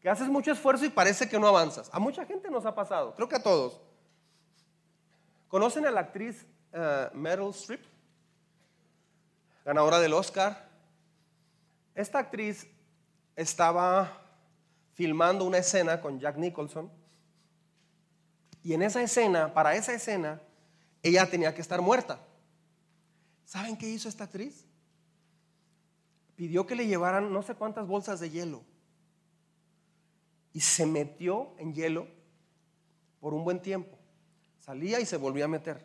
[0.00, 1.90] Que haces mucho esfuerzo y parece que no avanzas.
[1.92, 3.80] A mucha gente nos ha pasado, creo que a todos.
[5.48, 7.84] ¿Conocen a la actriz uh, Meryl Streep?
[9.64, 10.68] Ganadora del Oscar.
[11.94, 12.66] Esta actriz
[13.36, 14.22] estaba
[14.94, 16.90] filmando una escena con Jack Nicholson.
[18.62, 20.40] Y en esa escena, para esa escena,
[21.02, 22.18] ella tenía que estar muerta.
[23.44, 24.66] ¿Saben qué hizo esta actriz?
[26.38, 28.62] Pidió que le llevaran no sé cuántas bolsas de hielo.
[30.52, 32.06] Y se metió en hielo
[33.18, 33.98] por un buen tiempo.
[34.60, 35.84] Salía y se volvía a meter.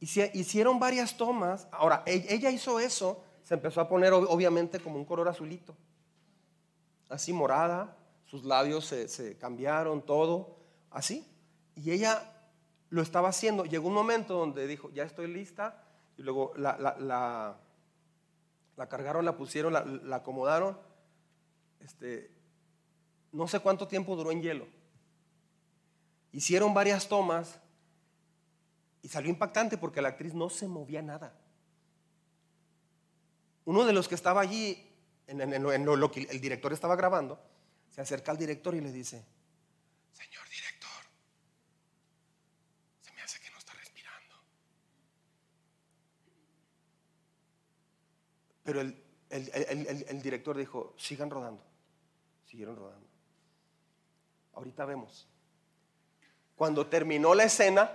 [0.00, 1.68] Y se hicieron varias tomas.
[1.70, 5.76] Ahora, e-, ella hizo eso, se empezó a poner obviamente como un color azulito.
[7.08, 10.56] Así morada, sus labios se, cambiaron, todo,
[10.90, 11.24] así.
[11.76, 12.28] Y ella
[12.90, 13.66] lo estaba haciendo.
[13.66, 15.84] Llegó un momento donde dijo, ya estoy lista.
[16.16, 17.60] Y luego la,
[18.88, 20.78] cargaron, la pusieron, la, acomodaron.
[21.80, 22.30] Este,
[23.32, 24.66] no sé cuánto tiempo duró en hielo.
[26.32, 27.60] Hicieron varias tomas
[29.02, 31.34] y salió impactante porque la actriz no se movía nada.
[33.64, 34.88] Uno de los que estaba allí,
[35.26, 37.40] en, lo, que el director estaba grabando,
[37.90, 39.24] se acerca al director y le dice,
[40.12, 40.88] señor director,
[43.00, 44.36] se me hace que no está respirando.
[48.62, 51.62] Pero el, el director dijo, sigan rodando.
[52.44, 53.06] Siguieron rodando.
[54.54, 55.28] Ahorita vemos.
[56.56, 57.90] Cuando terminó la escena,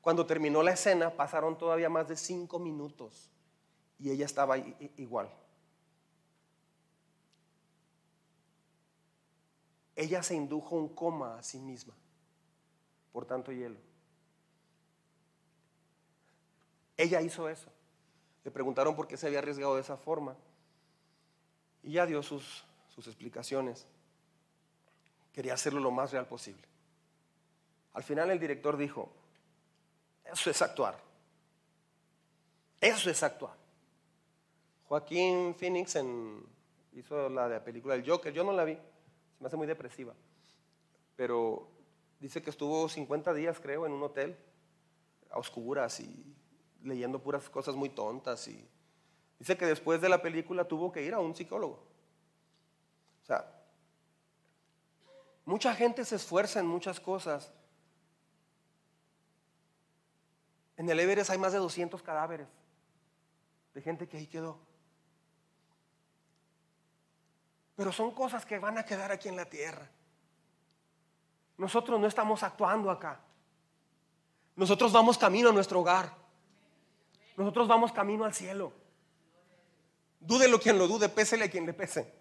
[0.00, 3.30] cuando terminó la escena, pasaron todavía más de cinco minutos
[3.98, 5.28] y ella estaba igual.
[9.94, 11.94] Ella se indujo un coma a sí misma
[13.12, 13.78] por tanto hielo.
[16.96, 17.70] Ella hizo eso.
[18.48, 20.34] Le preguntaron por qué se había arriesgado de esa forma.
[21.82, 23.86] Y ya dio sus, sus explicaciones.
[25.34, 26.62] Quería hacerlo lo más real posible.
[27.92, 29.12] Al final el director dijo,
[30.24, 30.98] eso es actuar.
[32.80, 33.54] Eso es actuar.
[34.84, 35.98] Joaquín Phoenix
[36.94, 40.14] hizo la película El Joker, yo no la vi, se me hace muy depresiva,
[41.16, 41.68] pero
[42.18, 44.38] dice que estuvo 50 días, creo, en un hotel,
[45.28, 46.34] a oscuras y
[46.82, 48.46] leyendo puras cosas muy tontas.
[48.48, 48.68] Y
[49.38, 51.82] dice que después de la película tuvo que ir a un psicólogo.
[53.22, 53.50] O sea,
[55.44, 57.52] mucha gente se esfuerza en muchas cosas
[60.78, 62.46] En el Everest hay más de 200 cadáveres
[63.74, 64.58] de gente que ahí quedó.
[67.74, 69.90] Pero son cosas que van a quedar aquí en la tierra.
[71.56, 73.20] Nosotros no estamos actuando acá.
[74.54, 76.14] Nosotros vamos camino a nuestro hogar.
[77.38, 78.72] Nosotros vamos camino al cielo.
[80.18, 82.12] Dúdelo quien lo dude, pésele a quien le pese.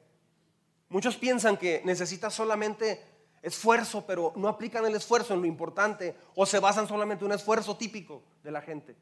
[0.90, 3.04] Muchos piensan que necesitas solamente
[3.42, 7.36] esfuerzo, pero no aplican el esfuerzo en lo importante o se basan solamente en un
[7.36, 8.96] esfuerzo típico de la gente.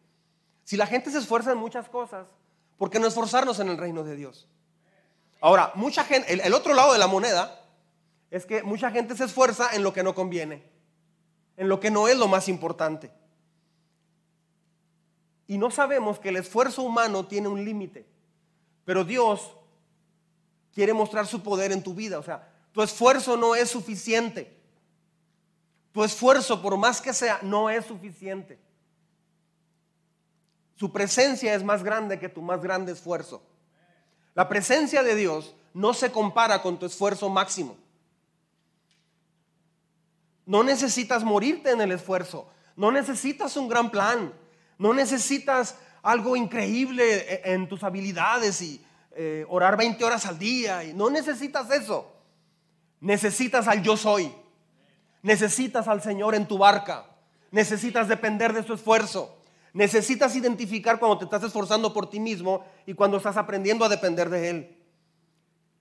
[0.63, 2.25] Si la gente se esfuerza en muchas cosas,
[2.77, 4.47] ¿por qué no esforzarnos en el reino de Dios?
[5.41, 7.61] Ahora, mucha gente, el, otro lado de la moneda
[8.31, 10.63] es que mucha gente se esfuerza en lo que no conviene,
[11.57, 13.11] en lo que no es lo más importante.
[15.47, 18.05] Y no sabemos que el esfuerzo humano tiene un límite,
[18.83, 19.51] pero Dios
[20.73, 22.19] quiere mostrar su poder en tu vida.
[22.19, 24.55] O sea, tu esfuerzo no es suficiente.
[25.91, 28.59] Tu esfuerzo, por más que sea, no es suficiente.
[30.75, 33.41] Su presencia es más grande que tu más grande esfuerzo.
[34.33, 37.77] La presencia de Dios no se compara con tu esfuerzo máximo.
[40.45, 42.49] No necesitas morirte en el esfuerzo.
[42.75, 44.33] No necesitas un gran plan.
[44.77, 50.81] No necesitas algo increíble en tus habilidades y eh, orar 20 horas al día.
[50.93, 52.11] no necesitas eso.
[52.99, 54.31] Necesitas al yo soy.
[55.21, 57.05] Necesitas al Señor en tu barca.
[57.51, 59.37] Necesitas depender de su esfuerzo.
[59.73, 64.29] Necesitas identificar cuando te estás esforzando por ti mismo y cuando estás aprendiendo a depender
[64.29, 64.77] de Él.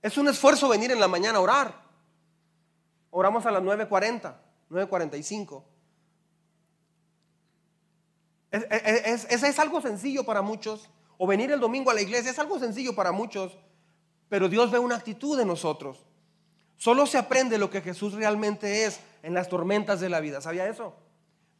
[0.01, 1.81] Es un esfuerzo venir en la mañana a orar.
[3.09, 4.35] Oramos a las 9.40,
[4.69, 5.63] 9.45.
[8.55, 10.89] Es, es, algo sencillo para muchos.
[11.17, 13.57] O venir el domingo a la iglesia es algo sencillo para muchos.
[14.29, 16.05] Pero Dios ve una actitud de nosotros.
[16.77, 20.41] Solo se aprende lo que Jesús realmente es en las tormentas de la vida.
[20.41, 20.95] ¿Sabía eso?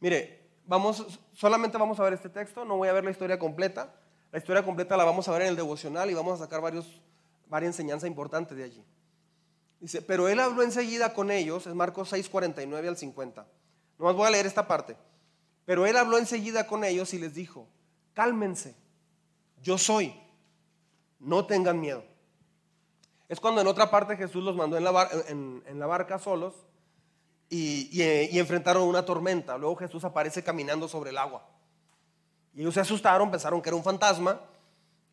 [0.00, 3.94] Mire, vamos, solamente vamos a ver este texto, no voy a ver la historia completa.
[4.32, 7.00] La historia completa la vamos a ver en el devocional y vamos a sacar varios,
[7.46, 8.84] varias enseñanzas importantes de allí.
[9.80, 13.46] Dice, pero él habló enseguida con ellos, es Marcos 6, 49 al 50.
[13.98, 14.96] Nomás voy a leer esta parte.
[15.66, 17.68] Pero él habló enseguida con ellos y les dijo,
[18.14, 18.74] cálmense,
[19.62, 20.14] yo soy,
[21.18, 22.04] no tengan miedo.
[23.28, 26.54] Es cuando en otra parte Jesús los mandó en la, barca solos
[27.50, 29.58] y, y enfrentaron una tormenta.
[29.58, 31.44] Luego Jesús aparece caminando sobre el agua.
[32.54, 34.40] Y ellos se asustaron, pensaron que era un fantasma.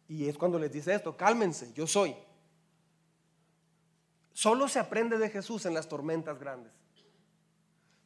[0.07, 2.15] Y es cuando les dice esto, cálmense, yo soy.
[4.33, 6.71] Solo se aprende de Jesús en las tormentas grandes.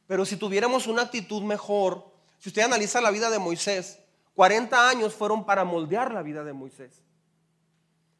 [0.06, 4.00] Pero si tuviéramos una actitud mejor, si usted analiza la vida de Moisés,
[4.34, 7.02] 40 años fueron para moldear la vida de Moisés.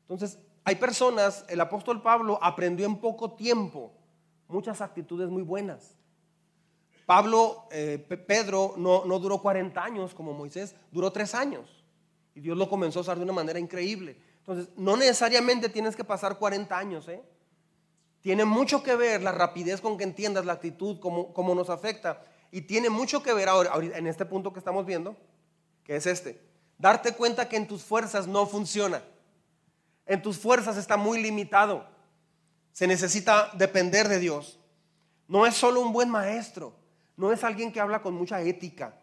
[0.03, 3.93] Entonces, hay personas, el apóstol Pablo aprendió en poco tiempo
[4.49, 5.95] muchas actitudes muy buenas.
[7.07, 11.85] Pablo, eh, Pedro no, no duró 40 años como Moisés, duró 3 años.
[12.35, 14.21] Y Dios lo comenzó a usar de una manera increíble.
[14.41, 17.23] Entonces, no necesariamente tienes que pasar 40 años, ¿eh?
[18.21, 22.25] Tiene mucho que ver la rapidez con que entiendas la actitud, cómo, cómo nos afecta.
[22.51, 25.17] Y tiene mucho que ver ahora, en este punto que estamos viendo,
[25.85, 26.41] que es este.
[26.79, 29.03] Darte cuenta que en tus fuerzas no funciona.
[30.07, 31.87] En tus fuerzas está muy limitado.
[32.73, 34.59] Se necesita depender de Dios.
[35.27, 36.75] No es solo un buen maestro.
[37.17, 38.99] No es alguien que habla con mucha ética.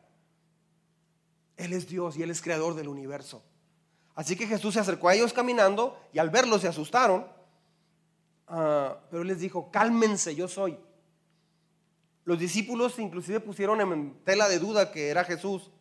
[1.58, 3.44] Él es Dios y Él es creador del universo.
[4.16, 7.26] Así que Jesús se acercó a ellos caminando y al verlos se asustaron
[8.48, 10.78] Ah, pero les dijo, cálmense, yo soy.
[12.26, 15.72] Los discípulos inclusive pusieron en tela de duda que era Jesús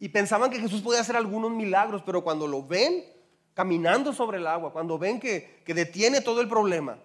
[0.00, 3.04] y pensaban que Jesús podía hacer algunos milagros, pero cuando lo ven
[3.54, 6.98] caminando sobre el agua, cuando ven que, que detiene todo el problema,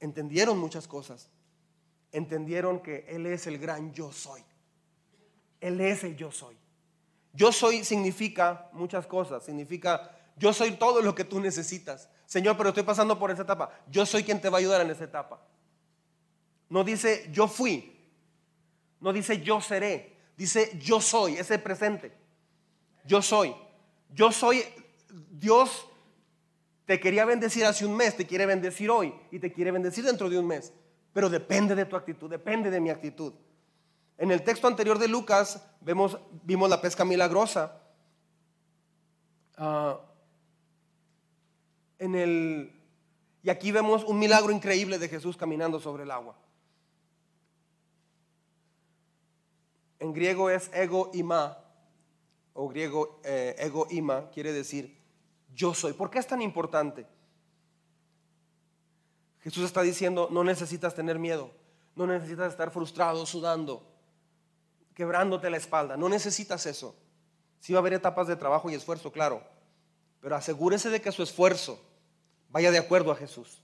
[0.00, 1.30] entendieron muchas cosas.
[2.12, 4.42] Entendieron que Él es el gran yo soy.
[5.60, 6.56] Él es el yo soy.
[7.32, 9.44] Yo soy significa muchas cosas.
[9.44, 12.08] Significa yo soy todo lo que tú necesitas.
[12.26, 13.70] Señor, pero estoy pasando por esa etapa.
[13.90, 15.40] Yo soy quien te va a ayudar en esa etapa.
[16.68, 17.96] No dice yo fui.
[19.00, 20.16] No dice yo seré.
[20.36, 22.12] Dice yo soy, ese presente.
[23.04, 23.54] Yo soy.
[24.14, 24.62] Yo soy.
[25.30, 25.86] Dios
[26.88, 30.30] te quería bendecir hace un mes, te quiere bendecir hoy y te quiere bendecir dentro
[30.30, 30.72] de un mes.
[31.12, 33.34] Pero depende de tu actitud, depende de mi actitud.
[34.16, 37.80] En el texto anterior de Lucas vemos, vimos la pesca milagrosa.
[39.58, 39.98] Uh,
[41.98, 42.72] en el...
[43.42, 46.36] Y aquí vemos un milagro increíble de Jesús caminando sobre el agua.
[49.98, 51.58] En griego es ego ima,
[52.52, 54.98] o griego eh, ego ima, quiere decir
[55.54, 55.92] yo soy.
[55.92, 57.06] ¿Por qué es tan importante?
[59.40, 61.50] Jesús está diciendo, no necesitas tener miedo,
[61.94, 63.86] no necesitas estar frustrado, sudando,
[64.94, 66.94] quebrándote la espalda, no necesitas eso.
[67.60, 69.42] Sí va a haber etapas de trabajo y esfuerzo, claro,
[70.20, 71.80] pero asegúrese de que su esfuerzo
[72.50, 73.62] vaya de acuerdo a Jesús.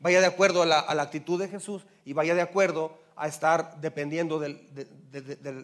[0.00, 4.38] Vaya de acuerdo a la, actitud de Jesús y vaya de acuerdo a estar dependiendo
[4.38, 4.68] del,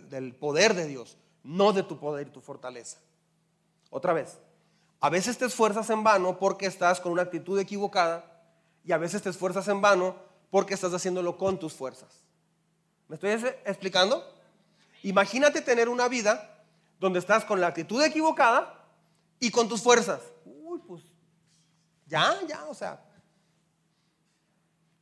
[0.08, 2.98] del poder de Dios, no de tu poder y tu fortaleza.
[3.90, 4.38] Otra vez,
[5.00, 8.24] a veces te esfuerzas en vano porque estás con una actitud equivocada
[8.84, 10.16] y a veces te esfuerzas en vano
[10.50, 12.24] porque estás haciéndolo con tus fuerzas.
[13.08, 13.30] ¿Me estoy
[13.64, 14.24] explicando?
[15.02, 16.64] Imagínate tener una vida
[16.98, 18.84] donde estás con la actitud equivocada
[19.38, 20.20] y con tus fuerzas.
[22.06, 23.00] Ya, ya, o sea.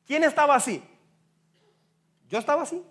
[0.07, 0.83] ¿Quién estaba así?
[2.29, 2.83] Yo estaba así.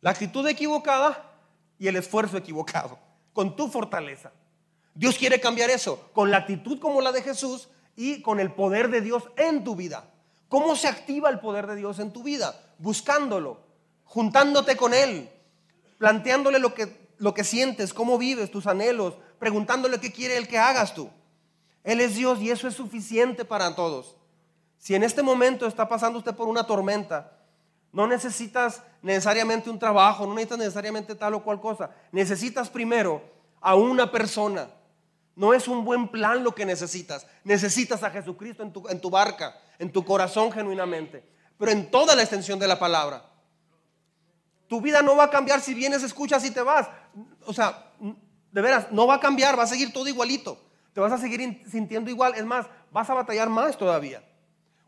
[0.00, 1.30] La actitud equivocada
[1.78, 2.98] y el esfuerzo equivocado,
[3.32, 4.32] con tu fortaleza.
[4.94, 8.90] Dios quiere cambiar eso, con la actitud como la de Jesús y con el poder
[8.90, 10.10] de Dios en tu vida.
[10.48, 12.60] ¿Cómo se activa el poder de Dios en tu vida?
[12.78, 13.60] Buscándolo,
[14.04, 15.30] juntándote con Él,
[15.98, 20.58] planteándole lo que, lo que sientes, cómo vives, tus anhelos, preguntándole qué quiere Él que
[20.58, 21.08] hagas tú.
[21.84, 24.16] Él es Dios y eso es suficiente para todos.
[24.82, 27.38] Si en este momento está pasando usted por una tormenta,
[27.92, 31.90] no necesitas necesariamente un trabajo, no necesitas necesariamente tal o cual cosa.
[32.10, 33.22] Necesitas primero
[33.60, 34.68] a una persona.
[35.36, 37.28] No es un buen plan lo que necesitas.
[37.44, 41.24] Necesitas a Jesucristo en tu, en tu barca, en tu corazón genuinamente,
[41.56, 43.24] pero en toda la extensión de la palabra.
[44.66, 46.88] Tu vida no va a cambiar si vienes, escuchas y te vas.
[47.46, 47.92] O sea,
[48.50, 50.58] de veras, no va a cambiar, va a seguir todo igualito
[50.92, 52.34] te vas a seguir sintiendo igual.
[52.34, 54.22] Es más, vas a batallar más todavía.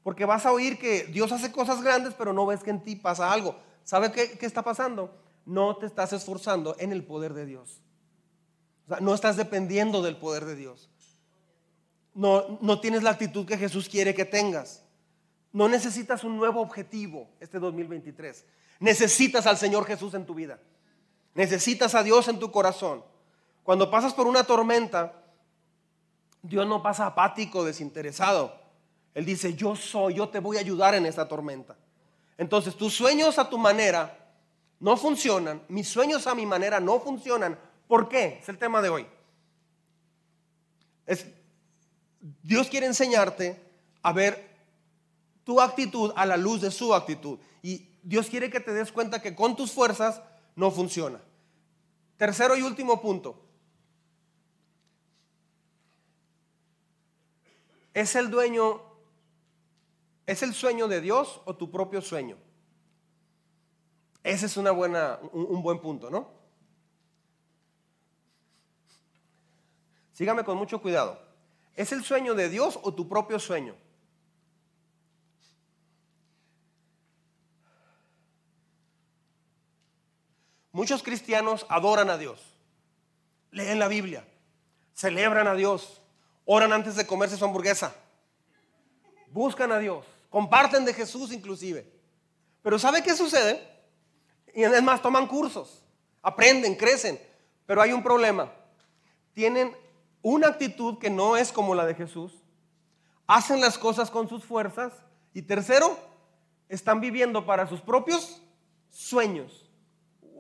[0.05, 2.95] Porque vas a oír que Dios hace cosas grandes, pero no ves que en ti
[2.95, 3.57] pasa algo.
[3.85, 5.19] ¿Sabes qué, está pasando?
[5.47, 7.81] No te estás esforzando en el poder de Dios.
[9.01, 10.91] No estás dependiendo del poder de Dios.
[12.13, 14.85] No, no tienes la actitud que Jesús quiere que tengas.
[15.53, 18.45] No necesitas un nuevo objetivo este 2023.
[18.81, 20.61] Necesitas al Señor Jesús en tu vida.
[21.33, 23.03] Necesitas a Dios en tu corazón.
[23.63, 25.25] Cuando pasas por una tormenta,
[26.43, 28.64] Dios no pasa apático, desinteresado.
[29.15, 31.77] Él dice, yo soy, yo te voy a ayudar en esta tormenta.
[32.37, 34.19] Entonces, tus sueños a tu manera
[34.81, 37.59] no funcionan, mis sueños a mi manera no funcionan.
[37.87, 38.39] ¿Por qué?
[38.43, 39.07] Es el tema de hoy.
[41.07, 41.27] Es,
[42.43, 43.63] Dios quiere enseñarte
[44.03, 44.55] a ver
[45.45, 47.39] tu actitud a la luz de su actitud.
[47.63, 50.21] Y Dios quiere que te des cuenta que con tus fuerzas
[50.57, 51.21] no funciona.
[52.17, 53.41] Tercero y último punto.
[57.93, 58.83] ¿Es el dueño,
[60.27, 62.37] es el sueño de Dios o tu propio sueño?
[64.23, 66.31] Ese es una buena, un, buen punto, ¿no?
[70.15, 71.21] Sígame con mucho cuidado.
[71.77, 73.77] ¿Es el sueño de Dios o tu propio sueño?
[80.73, 82.41] Muchos cristianos adoran a Dios,
[83.51, 84.27] leen la Biblia,
[84.95, 86.01] celebran a Dios,
[86.47, 87.95] oran antes de comerse su hamburguesa,
[89.29, 90.05] buscan a Dios,
[90.35, 91.89] comparten de Jesús inclusive.
[92.61, 93.65] Pero ¿sabe qué sucede?
[94.53, 95.85] Y es más, toman cursos,
[96.23, 97.21] aprenden, crecen.
[97.67, 98.53] Pero hay un problema.
[99.33, 99.77] Tienen
[100.23, 102.43] una actitud que no es como la de Jesús.
[103.29, 104.93] Hacen las cosas con sus fuerzas.
[105.35, 105.97] Y tercero,
[106.69, 108.43] están viviendo para sus propios
[108.91, 109.71] sueños.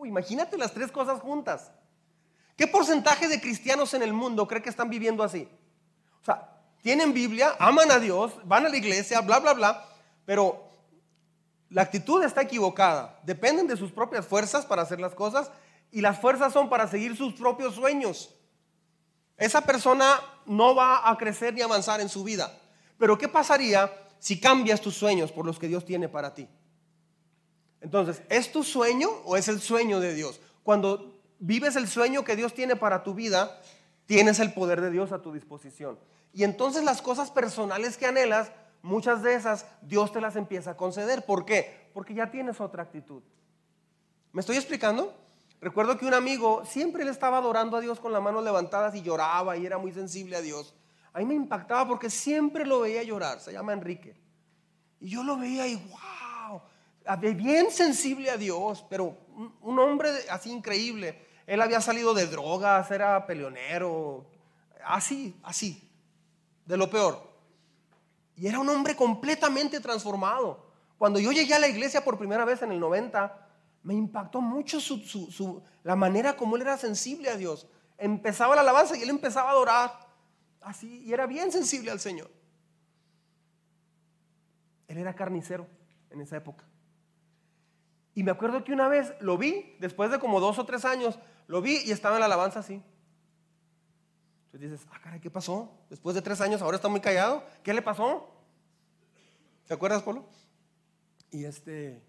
[0.04, 1.70] imagínate las tres cosas juntas.
[2.56, 5.48] ¿Qué porcentaje de cristianos en el mundo cree que están viviendo así?
[6.20, 6.53] O sea,
[6.84, 9.88] tienen Biblia, aman a Dios, van a la iglesia, bla, bla, bla,
[10.26, 10.68] pero
[11.70, 13.18] la actitud está equivocada.
[13.24, 15.50] Dependen de sus propias fuerzas para hacer las cosas
[15.90, 18.34] y las fuerzas son para seguir sus propios sueños.
[19.38, 22.54] Esa persona no va a crecer ni avanzar en su vida.
[22.98, 26.46] Pero ¿qué pasaría si cambias tus sueños por los que Dios tiene para ti?
[27.80, 30.38] Entonces, ¿es tu sueño o es el sueño de Dios?
[30.62, 33.58] Cuando vives el sueño que Dios tiene para tu vida,
[34.04, 35.98] tienes el poder de Dios a tu disposición.
[36.34, 38.50] Y entonces las cosas personales que anhelas
[38.82, 41.24] muchas de esas Dios te las empieza a conceder.
[41.24, 41.88] ¿Por qué?
[41.94, 43.22] Porque ya tienes otra actitud.
[44.32, 45.14] ¿Me estoy explicando?
[45.60, 49.02] Recuerdo que un amigo siempre le estaba adorando a Dios con las manos levantadas y
[49.02, 50.74] lloraba y era muy sensible a Dios.
[51.12, 53.38] A mí me impactaba porque siempre lo veía llorar.
[53.38, 54.20] Se llama Enrique.
[54.98, 56.60] Y yo lo veía y wow,
[57.36, 59.16] bien sensible a Dios, pero
[59.60, 61.24] un hombre así increíble.
[61.46, 64.26] Él había salido de drogas, era peleonero,
[64.84, 65.93] así, así,
[66.66, 67.34] de lo peor.
[68.36, 70.66] Y era un hombre completamente transformado.
[70.98, 73.48] Cuando yo llegué a la iglesia por primera vez en el 90,
[73.82, 77.66] me impactó mucho su, la manera como él era sensible a Dios.
[77.98, 79.92] Empezaba la alabanza y él empezaba a adorar.
[80.62, 82.30] Así, y era bien sensible al Señor.
[84.88, 85.66] Él era carnicero
[86.10, 86.64] en esa época.
[88.14, 91.18] Y me acuerdo que una vez lo vi, después de como dos o tres años,
[91.46, 92.82] lo vi y estaba en la alabanza así.
[94.54, 95.68] Entonces dices, ah, caray, ¿qué pasó?
[95.90, 97.44] Después de tres años ahora está muy callado.
[97.64, 98.30] ¿Qué le pasó?
[99.66, 100.28] ¿Te acuerdas, Polo?
[101.32, 102.00] Y este.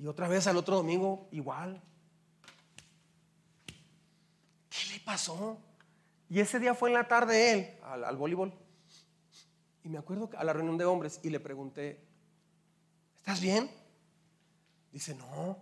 [0.00, 1.80] Y otra vez al otro domingo, igual.
[4.68, 5.60] ¿Qué le pasó?
[6.28, 8.52] Y ese día fue en la tarde él, al, al voleibol.
[9.84, 12.04] Y me acuerdo a la reunión de hombres y le pregunté,
[13.14, 13.70] ¿estás bien?
[14.90, 15.56] Dice, no,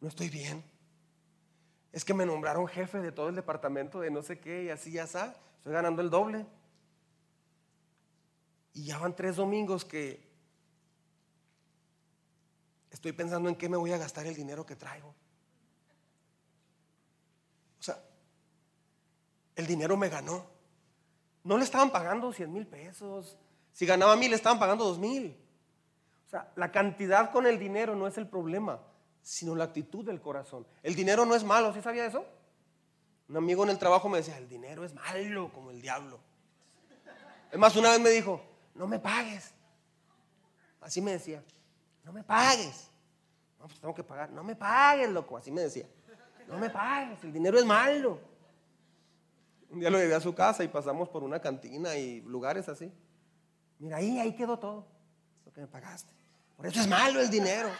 [0.00, 0.71] no estoy bien
[1.92, 4.92] es que me nombraron jefe de todo el departamento de no sé qué y así
[4.92, 6.46] ya está, estoy ganando el doble.
[8.72, 10.26] Y ya van tres domingos que
[12.90, 15.14] estoy pensando en qué me voy a gastar el dinero que traigo.
[17.78, 18.02] O sea,
[19.54, 20.46] el dinero me ganó.
[21.44, 23.36] No le estaban pagando 100 mil pesos.
[23.72, 25.36] Si ganaba mil, le estaban pagando dos mil.
[26.26, 28.80] O sea, la cantidad con el dinero no es el problema
[29.22, 30.66] sino la actitud del corazón.
[30.82, 32.26] El dinero no es malo, ¿sí sabía eso?
[33.28, 36.20] Un amigo en el trabajo me decía, el dinero es malo como el diablo.
[37.50, 38.42] Es más, una vez me dijo,
[38.74, 39.54] no me pagues.
[40.80, 41.42] Así me decía,
[42.02, 42.90] no me pagues.
[43.58, 44.30] No, pues tengo que pagar.
[44.30, 45.36] No me pagues, loco.
[45.36, 45.86] Así me decía.
[46.48, 48.18] No me pagues, el dinero es malo.
[49.70, 52.92] Un día lo llevé a su casa y pasamos por una cantina y lugares así.
[53.78, 54.86] Mira, ahí, ahí quedó todo.
[55.46, 56.12] Lo que me pagaste.
[56.56, 57.70] Por eso es malo el dinero.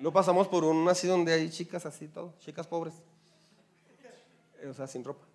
[0.00, 2.94] Luego pasamos por un así donde hay chicas así, todo, chicas pobres.
[4.62, 5.26] Eh, o sea, sin ropa.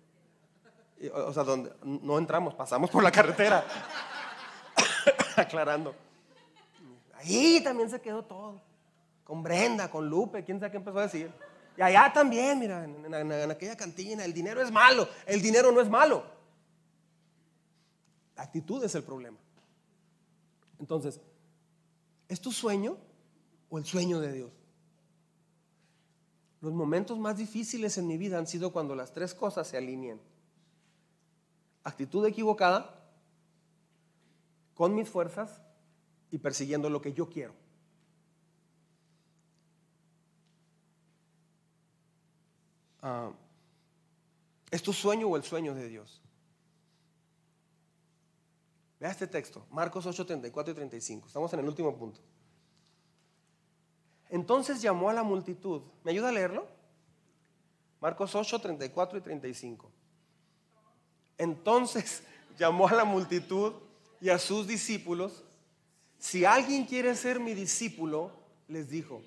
[1.14, 3.64] o sea, donde no entramos, pasamos por la carretera.
[5.36, 5.94] Aclarando.
[7.14, 8.60] Ahí también se quedó todo.
[9.22, 11.30] Con Brenda, con Lupe, quién sabe qué empezó a decir.
[11.76, 15.08] Y allá también, mira, en, en aquella cantina, el dinero es malo.
[15.26, 16.24] El dinero no es malo.
[18.34, 19.38] La actitud es el problema.
[20.80, 21.20] Entonces,
[22.28, 22.96] ¿es tu sueño
[23.78, 24.52] el sueño de Dios?
[26.60, 30.20] Los momentos más difíciles en mi vida han sido cuando las tres cosas se alinean.
[31.84, 32.96] Actitud equivocada,
[34.74, 35.60] con mis fuerzas
[36.30, 37.54] y persiguiendo lo que yo quiero.
[43.00, 43.30] Ah,
[44.70, 46.20] ¿Es tu sueño o el sueño de Dios?
[48.98, 51.26] Vea este texto, Marcos 8, 34 y 35.
[51.28, 52.20] Estamos en el último punto.
[54.30, 55.82] Entonces llamó a la multitud.
[56.04, 56.66] ¿Me ayuda a leerlo?
[58.00, 59.90] Marcos 8, 34 y 35.
[61.38, 62.22] Entonces
[62.58, 63.74] llamó a la multitud
[64.20, 65.44] y a sus discípulos.
[66.18, 68.32] Si alguien quiere ser mi discípulo,
[68.68, 69.22] les dijo,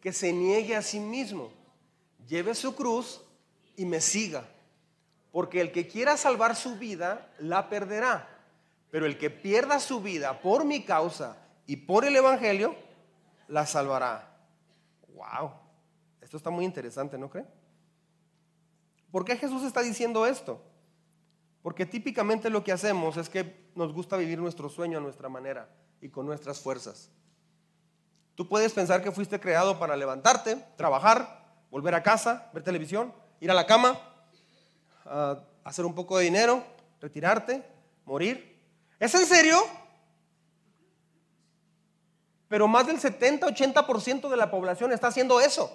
[0.00, 1.50] que se niegue a sí mismo,
[2.26, 3.20] lleve su cruz
[3.76, 4.48] y me siga.
[5.32, 8.28] Porque el que quiera salvar su vida, la perderá.
[8.90, 12.74] Pero el que pierda su vida por mi causa y por el Evangelio,
[13.48, 14.36] la salvará.
[15.08, 15.52] Wow,
[16.20, 17.46] esto está muy interesante, ¿no cree?
[19.10, 20.60] ¿Por qué Jesús está diciendo esto?
[21.62, 25.68] Porque típicamente lo que hacemos es que nos gusta vivir nuestro sueño a nuestra manera
[26.00, 27.10] y con nuestras fuerzas.
[28.34, 33.50] Tú puedes pensar que fuiste creado para levantarte, trabajar, volver a casa, ver televisión, ir
[33.50, 33.98] a la cama,
[35.64, 36.62] hacer un poco de dinero,
[37.00, 37.64] retirarte,
[38.04, 38.62] morir.
[39.00, 39.56] ¿Es en serio?
[42.48, 45.70] Pero más del 70-80% de la población está haciendo eso.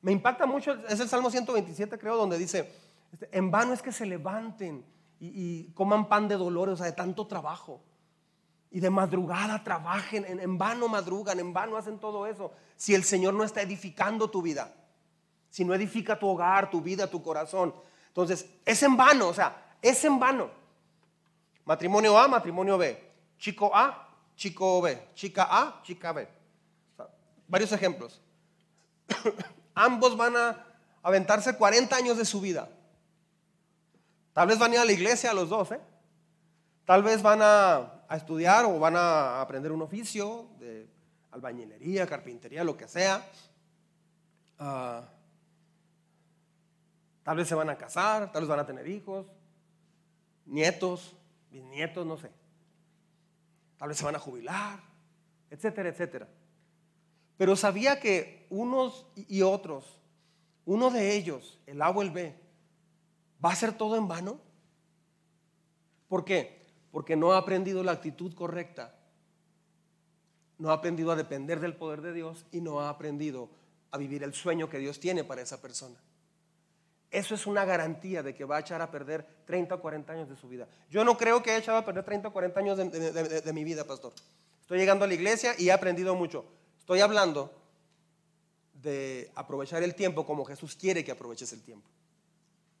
[0.00, 2.72] Me impacta mucho, es el Salmo 127 creo, donde dice,
[3.12, 4.84] este, en vano es que se levanten
[5.20, 7.80] y, coman pan de dolores, o sea, de tanto trabajo.
[8.70, 12.52] Y de madrugada trabajen, en, en vano madrugan, en vano hacen todo eso.
[12.76, 14.74] Si el Señor no está edificando tu vida,
[15.50, 17.72] si no edifica tu hogar, tu vida, tu corazón.
[18.08, 20.50] Entonces, es en vano, o sea, es en vano.
[21.64, 23.12] Matrimonio A, matrimonio B.
[23.38, 24.01] Chico A,
[24.36, 26.28] chico B, chica A, chica B.
[27.48, 28.20] varios ejemplos.
[29.74, 30.66] Ambos van a
[31.02, 32.68] aventarse 40 años de su vida.
[34.32, 35.80] Tal vez van a ir a la iglesia a los dos, ¿eh?
[36.84, 40.86] Tal vez van a, estudiar o van a aprender un oficio de
[41.30, 43.26] albañilería, carpintería, lo que sea.
[44.58, 45.02] Ah,
[47.22, 49.26] tal vez se van a casar, tal vez van a tener hijos,
[50.44, 51.14] nietos,
[51.50, 52.41] bisnietos, no sé
[53.82, 54.80] tal vez se van a jubilar,
[55.50, 56.28] etcétera, etcétera.
[57.36, 59.98] Pero sabía que unos y otros,
[60.64, 62.32] uno de ellos, el A o el B,
[63.44, 64.38] va a ser todo en vano.
[66.06, 66.64] ¿Por qué?
[66.92, 68.94] Porque no ha aprendido la actitud correcta,
[70.58, 73.50] no ha aprendido a depender del poder de Dios y no ha aprendido
[73.90, 75.98] a vivir el sueño que Dios tiene para esa persona.
[77.12, 80.28] Eso es una garantía de que va a echar a perder 30 o 40 años
[80.30, 80.66] de su vida.
[80.88, 83.84] Yo no creo que haya echado a perder 30 o 40 años de, mi vida,
[83.84, 84.14] pastor.
[84.62, 86.46] Estoy llegando a la iglesia y he aprendido mucho.
[86.78, 87.52] Estoy hablando
[88.72, 91.86] de aprovechar el tiempo como Jesús quiere que aproveches el tiempo.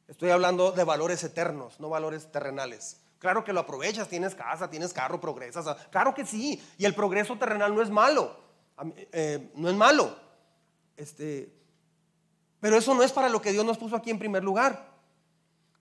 [0.08, 3.02] Estoy hablando de valores eternos, no valores terrenales.
[3.18, 5.76] Claro que lo aprovechas, tienes casa, tienes carro, progresas.
[5.90, 6.60] Claro que sí.
[6.78, 8.34] Y el progreso terrenal no es malo.
[9.12, 10.16] Eh, no es malo.
[10.96, 11.52] Este,
[12.62, 14.88] pero eso no es para lo que Dios nos puso aquí en primer lugar.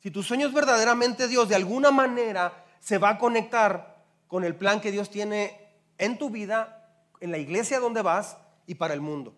[0.02, 4.56] Si tu sueño es verdaderamente Dios, de alguna manera se va a conectar con el
[4.56, 9.02] plan que Dios tiene en tu vida, en la iglesia donde vas y para el
[9.02, 9.36] mundo.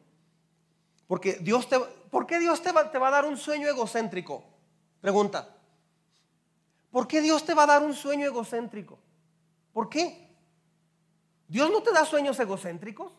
[1.06, 1.78] Porque Dios te,
[2.10, 4.46] ¿Por qué Dios te va, te va a dar un sueño egocéntrico?
[5.02, 5.54] Pregunta.
[6.92, 8.98] ¿Por qué Dios te va a dar un sueño egocéntrico?
[9.74, 10.34] ¿Por qué?
[11.50, 13.12] ¿Dios no te da sueños egocéntricos?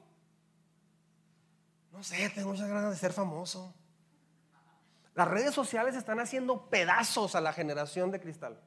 [1.93, 3.75] No sé, tengo muchas ganas de ser famoso.
[5.15, 8.59] Las redes sociales están haciendo pedazos a la generación de cristal,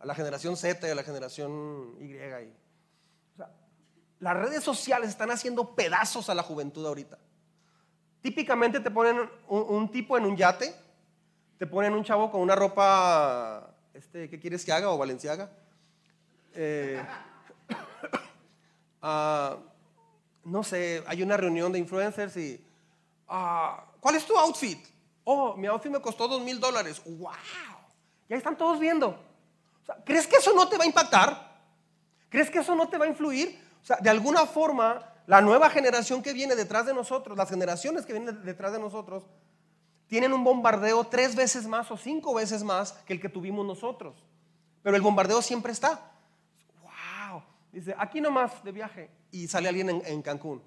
[0.00, 2.16] a la generación Z y a la generación Y.
[4.18, 7.16] las redes sociales están haciendo pedazos a la juventud ahorita.
[8.22, 10.74] Típicamente te ponen un, tipo en un yate,
[11.58, 14.90] te ponen un chavo con una ropa, este, ¿qué quieres que haga?
[14.90, 15.48] O Valenciaga.
[16.54, 17.00] Eh,
[19.02, 19.58] ah,
[20.44, 22.64] no sé, hay una reunión de influencers y,
[23.28, 24.91] ah, ¿cuál es tu outfit?
[25.24, 27.02] Oh, mi outfit me costó dos mil dólares.
[27.04, 27.30] ¡Wow!
[28.28, 29.18] Ya están todos viendo.
[30.04, 31.60] ¿Crees que eso no te va a impactar?
[32.28, 33.60] ¿Crees que eso no te va a influir?
[33.82, 38.06] O sea, de alguna forma, la nueva generación que viene detrás de nosotros, las generaciones
[38.06, 39.24] que vienen detrás de nosotros,
[40.06, 44.26] tienen un bombardeo tres veces más o cinco veces más que el que tuvimos nosotros.
[44.82, 46.12] Pero el bombardeo siempre está.
[46.82, 47.42] ¡Wow!
[47.70, 49.10] Dice, aquí nomás de viaje.
[49.30, 50.62] Y sale alguien en, en Cancún.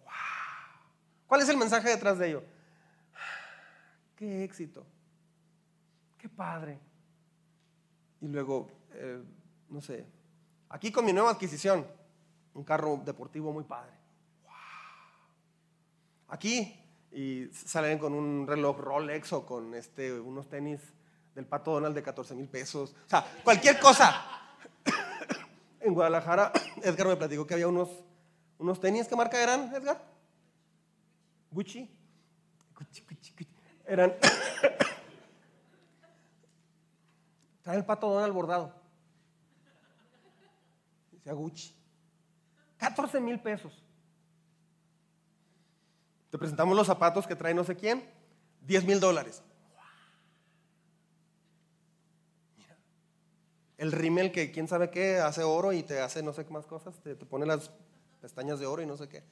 [0.00, 0.12] ¡Wow!
[1.26, 2.53] ¿Cuál es el mensaje detrás de ello?
[4.16, 4.86] Qué éxito,
[6.18, 6.78] qué padre.
[8.20, 9.22] Y luego, eh,
[9.68, 10.06] no sé,
[10.74, 11.86] Aquí con mi nueva adquisición,
[12.54, 13.92] un carro deportivo muy padre.
[16.26, 16.80] Aquí
[17.12, 20.80] y salen con un reloj Rolex o con este, unos tenis
[21.32, 22.96] del Pato Donald de 14 mil pesos.
[23.06, 24.20] O sea, cualquier cosa.
[25.80, 26.50] en Guadalajara,
[26.82, 27.90] Edgar me platicó que había unos,
[28.58, 29.06] unos tenis.
[29.06, 30.04] ¿Qué marca eran, Edgar?
[31.52, 31.88] Gucci.
[32.76, 33.53] Gucci, Gucci, Gucci.
[33.86, 34.14] Eran.
[37.62, 38.72] Trae el Pato Donald bordado.
[41.12, 41.74] Dice Gucci.
[42.78, 43.82] 14 mil pesos.
[46.30, 48.04] Te presentamos los zapatos que trae no sé quién,
[48.62, 49.42] 10 mil dólares.
[53.78, 56.66] El rímel que quién sabe qué hace oro y te hace no sé qué más
[56.66, 57.70] cosas, te, te pone las
[58.20, 59.22] pestañas de oro y no sé qué.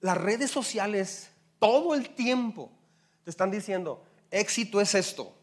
[0.00, 2.70] Las redes sociales todo el tiempo
[3.26, 5.36] te están diciendo, éxito es esto.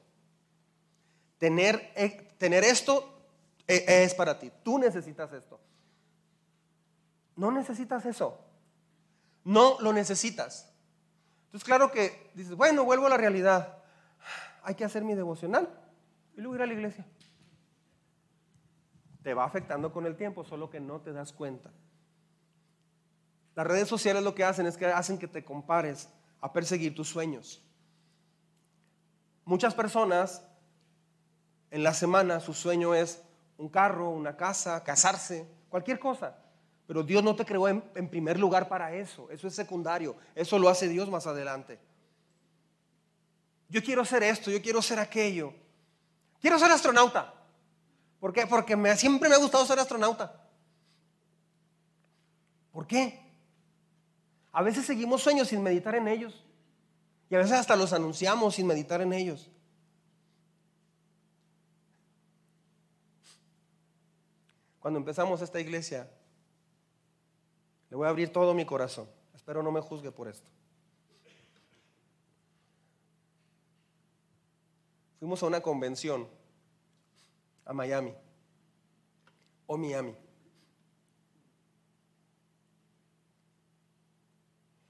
[1.38, 3.13] Tener, eh, tener esto
[3.67, 4.53] eh, es para ti.
[4.63, 5.59] Tú necesitas esto.
[7.36, 8.39] No necesitas eso.
[9.43, 10.71] No lo necesitas.
[11.47, 13.79] Entonces, claro que dices, bueno, vuelvo a la realidad.
[14.63, 15.67] Hay que hacer mi devocional
[16.38, 17.05] y luego ir a la iglesia.
[19.23, 21.69] Te va afectando con el tiempo, solo que no te das cuenta.
[23.55, 26.07] Las redes sociales lo que hacen es que hacen que te compares
[26.39, 27.61] a perseguir tus sueños.
[29.45, 30.41] Muchas personas
[31.71, 33.21] en la semana su sueño es
[33.57, 36.37] un carro, una casa, casarse, cualquier cosa.
[36.85, 39.29] Pero Dios no te creó en, primer lugar para eso.
[39.31, 40.15] Eso es secundario.
[40.35, 41.79] Eso lo hace Dios más adelante.
[43.69, 45.53] Yo quiero hacer esto, yo quiero hacer aquello.
[46.39, 47.33] Quiero ser astronauta.
[48.19, 48.45] ¿Por qué?
[48.45, 50.41] Porque me, siempre me ha gustado ser astronauta.
[52.71, 53.19] ¿Por qué?
[54.51, 56.42] A veces seguimos sueños sin meditar en ellos.
[57.34, 59.49] Y a veces hasta los anunciamos sin meditar en ellos.
[64.79, 66.07] Cuando empezamos esta iglesia,
[67.89, 69.09] le voy a abrir todo mi corazón.
[69.34, 70.47] Espero no me juzgue por esto.
[75.17, 76.29] Fuimos a una convención
[77.65, 78.13] a Miami
[79.65, 80.15] o Miami.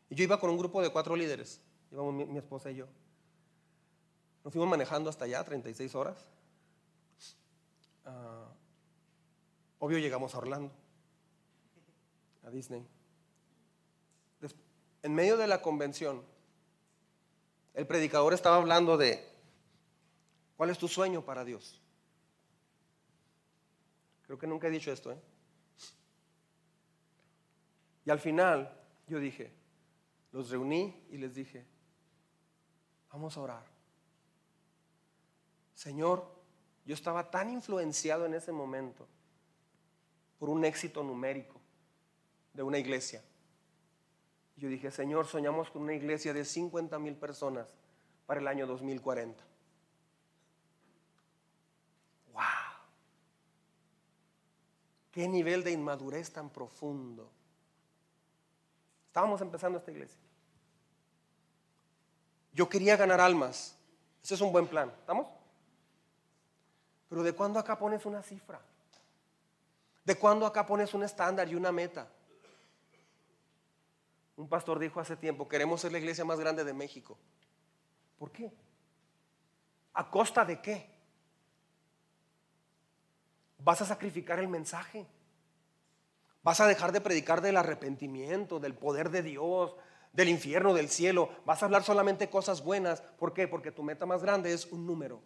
[0.10, 1.63] Y yo iba con un grupo de cuatro líderes.
[1.94, 2.88] Íbamos mi, esposa y yo.
[4.44, 6.18] Nos fuimos manejando hasta allá, 36 horas.
[8.04, 8.50] Ah,
[9.78, 10.74] obvio llegamos a Orlando
[12.44, 12.84] a Disney.
[15.04, 16.24] En medio de la convención,
[17.76, 19.24] el predicador estaba hablando de
[20.58, 21.80] cuál es tu sueño para Dios.
[24.26, 25.12] Creo que nunca he dicho esto.
[25.12, 25.18] ¿eh?
[28.06, 29.52] Y al final yo dije,
[30.32, 31.68] los reuní y les dije,
[33.14, 33.64] vamos a orar.
[35.76, 36.26] Señor,
[36.84, 39.08] yo estaba tan influenciado en ese momento
[40.40, 41.62] por un éxito numérico
[42.54, 43.24] de una iglesia.
[44.58, 47.68] Yo dije, Señor, soñamos con una iglesia de 50 mil personas
[48.26, 49.44] para el año 2040.
[52.34, 52.42] ¡Wow!
[55.12, 57.30] ¡Qué nivel de inmadurez tan profundo!
[59.08, 60.20] Estábamos empezando esta iglesia.
[62.54, 63.76] Yo quería ganar almas.
[64.24, 64.94] Ese es un buen plan.
[65.00, 65.28] ¿Estamos?
[67.10, 68.62] Pero ¿de cuándo acá pones una cifra?
[70.04, 72.08] ¿De cuándo acá pones un estándar y una meta?
[74.36, 77.18] Un pastor dijo hace tiempo, queremos ser la iglesia más grande de México.
[78.18, 78.52] ¿Por qué?
[79.94, 80.90] ¿A costa de qué?
[83.60, 85.06] ¿Vas a sacrificar el mensaje?
[86.42, 89.76] ¿Vas a dejar de predicar del arrepentimiento, del poder de Dios,
[90.14, 91.30] del infierno, del cielo?
[91.46, 93.02] ¿Vas a hablar solamente cosas buenas?
[93.02, 93.48] ¿Por qué?
[93.48, 95.22] Porque tu meta más grande es un número.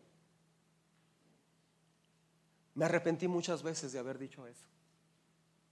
[2.73, 4.65] Me arrepentí muchas veces de haber dicho eso.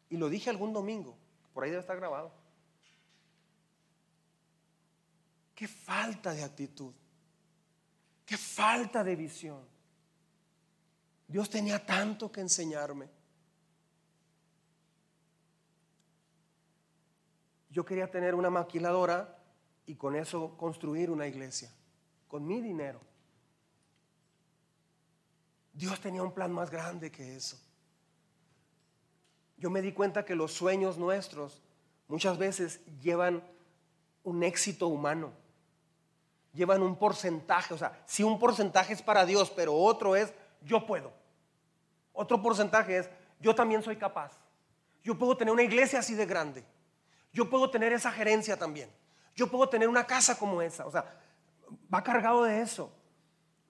[0.09, 1.17] Y lo dije algún domingo,
[1.53, 2.31] por ahí debe estar grabado.
[5.55, 6.93] Qué falta de actitud.
[8.25, 9.63] Qué falta de visión.
[11.27, 13.09] Dios tenía tanto que enseñarme.
[17.75, 19.37] Yo quería tener una maquiladora
[19.85, 21.69] y con eso construir una iglesia,
[22.29, 23.01] con mi dinero.
[25.73, 27.59] Dios tenía un plan más grande que eso.
[29.57, 31.61] Yo me di cuenta que los sueños nuestros
[32.07, 33.43] muchas veces llevan
[34.23, 35.33] un éxito humano
[36.53, 37.73] llevan un porcentaje.
[37.73, 41.11] O sea, si un porcentaje es para Dios, pero otro es yo puedo.
[42.13, 43.09] Otro porcentaje es
[43.41, 44.31] yo también soy capaz.
[45.03, 46.63] Yo puedo tener una iglesia así de grande.
[47.35, 48.89] Yo puedo tener esa gerencia también.
[49.35, 50.85] Yo puedo tener una casa como esa.
[50.85, 51.19] O sea,
[51.93, 52.89] va cargado de eso.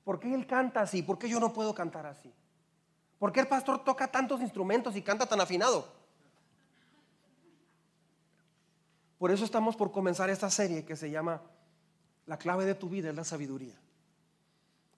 [0.04, 1.02] ¿Por qué él canta así?
[1.02, 2.32] ¿Por qué yo no puedo cantar así?
[3.18, 5.92] ¿Por qué el pastor toca tantos instrumentos y canta tan afinado?
[9.18, 11.42] Por eso estamos por comenzar esta serie que se llama
[12.28, 13.82] La clave de tu vida es la sabiduría.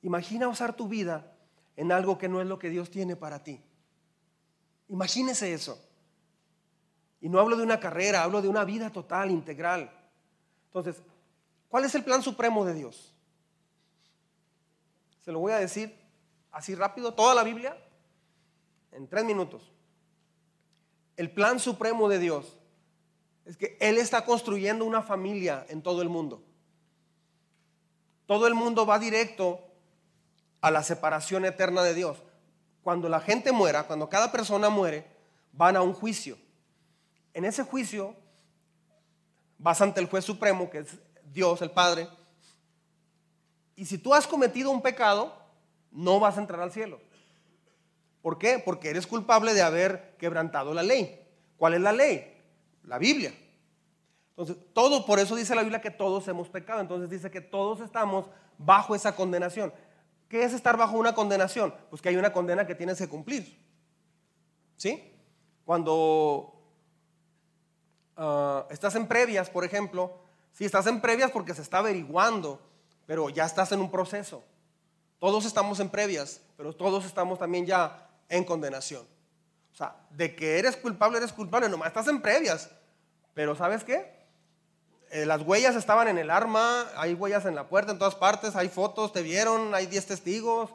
[0.01, 1.32] Imagina usar tu vida
[1.78, 3.63] en algo que no es lo que Dios tiene para ti.
[4.89, 5.86] Imagínese eso.
[7.22, 9.91] Y no hablo de una carrera, hablo de una vida total, integral.
[10.68, 11.01] Entonces,
[11.70, 13.13] ¿cuál es el plan supremo de Dios?
[15.24, 15.97] Se lo voy a decir
[16.51, 17.78] así rápido, toda la Biblia,
[18.91, 19.72] en tres minutos.
[21.15, 22.57] El plan supremo de Dios
[23.45, 26.43] es que Él está construyendo una familia en todo el mundo.
[28.26, 29.61] Todo el mundo va directo
[30.61, 32.18] a la separación eterna de Dios.
[32.84, 35.05] Cuando la gente muera, cuando cada persona muere,
[35.53, 36.38] van a un juicio.
[37.38, 38.15] En ese juicio
[39.59, 40.97] vas ante el juez supremo, que es
[41.31, 42.09] Dios, el Padre.
[43.75, 45.38] Y si tú has cometido un pecado,
[45.91, 46.99] no vas a entrar al cielo.
[48.23, 48.57] ¿Por qué?
[48.57, 51.27] Porque eres culpable de haber quebrantado la ley.
[51.57, 52.41] ¿Cuál es la ley?
[52.85, 53.31] La Biblia.
[54.31, 56.81] Entonces, todo, por eso dice la Biblia que todos hemos pecado.
[56.81, 58.25] Entonces dice que todos estamos
[58.57, 59.71] bajo esa condenación.
[60.27, 61.71] ¿Qué es estar bajo una condenación?
[61.91, 63.63] Pues que hay una condena que tienes que cumplir.
[64.75, 65.13] ¿Sí?
[65.65, 66.57] Cuando
[68.18, 70.18] Ah, estás en previas, por ejemplo,
[70.51, 72.59] si estás en previas porque se está averiguando,
[73.05, 74.43] pero ya estás en un proceso.
[75.20, 79.05] Todos estamos en previas, pero todos estamos también ya en condenación.
[79.72, 82.72] O sea, de que eres culpable, eres culpable, nomás estás en previas.
[83.36, 84.18] Pero ¿sabes qué?
[85.11, 88.55] Eh, las huellas estaban en el arma, hay huellas en la puerta, en todas partes,
[88.55, 90.72] hay fotos, te vieron, hay 10 testigos,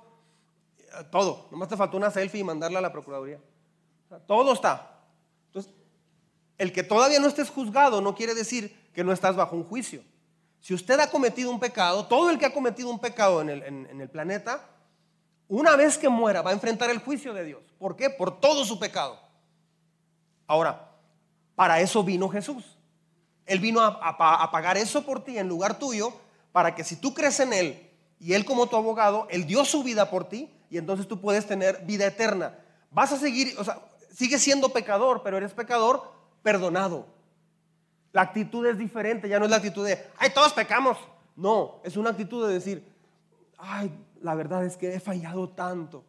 [0.79, 1.49] eh, todo.
[1.51, 3.41] Nomás te faltó una selfie y mandarla a la Procuraduría.
[4.27, 4.92] todo está.
[6.63, 10.01] El que todavía no estés juzgado no quiere decir que no estás bajo un juicio.
[10.61, 14.09] Si usted ha cometido un pecado, todo el que ha cometido un pecado en el,
[14.09, 14.65] planeta,
[15.49, 17.65] una vez que muera va a enfrentar el juicio de Dios.
[17.81, 18.11] ¿Por qué?
[18.11, 19.19] Por todo su pecado.
[20.47, 20.89] Ahora,
[21.57, 22.79] para eso vino Jesús.
[23.45, 26.13] Él vino a, a, pagar eso por ti en lugar tuyo,
[26.53, 27.91] para que si tú crees en Él
[28.21, 31.45] y Él como tu abogado, Él dio su vida por ti y entonces tú puedes
[31.45, 32.57] tener vida eterna.
[32.93, 33.81] Vas a seguir, o sea,
[34.15, 37.07] sigues siendo pecador, pero eres pecador perdonado.
[38.13, 40.99] La actitud es diferente, ya no es la actitud de, ay, todos pecamos.
[41.35, 42.93] No, es una actitud de decir,
[43.59, 43.91] ay,
[44.21, 46.05] la verdad es que he fallado tanto,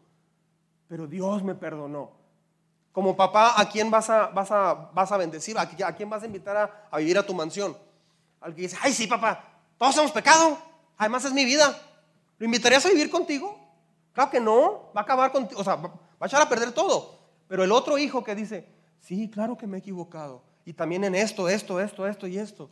[0.87, 2.11] pero Dios me perdonó.
[2.91, 5.57] Como papá, ¿a quién vas a, vas a, vas a bendecir?
[5.57, 7.75] ¿A, quién vas a invitar a, a, vivir a tu mansión?
[8.41, 9.43] Al que dice, ay, sí, papá,
[9.77, 10.57] todos hemos pecado,
[10.97, 11.79] además es mi vida.
[12.37, 13.57] ¿Lo invitarías a vivir contigo?
[14.11, 17.19] Claro que no, va a acabar contigo, o sea, va a echar a perder todo.
[17.47, 18.67] Pero el otro hijo que dice,
[19.03, 20.41] Sí, claro que me he equivocado.
[20.65, 22.69] Y también en esto, esto, esto, esto y esto.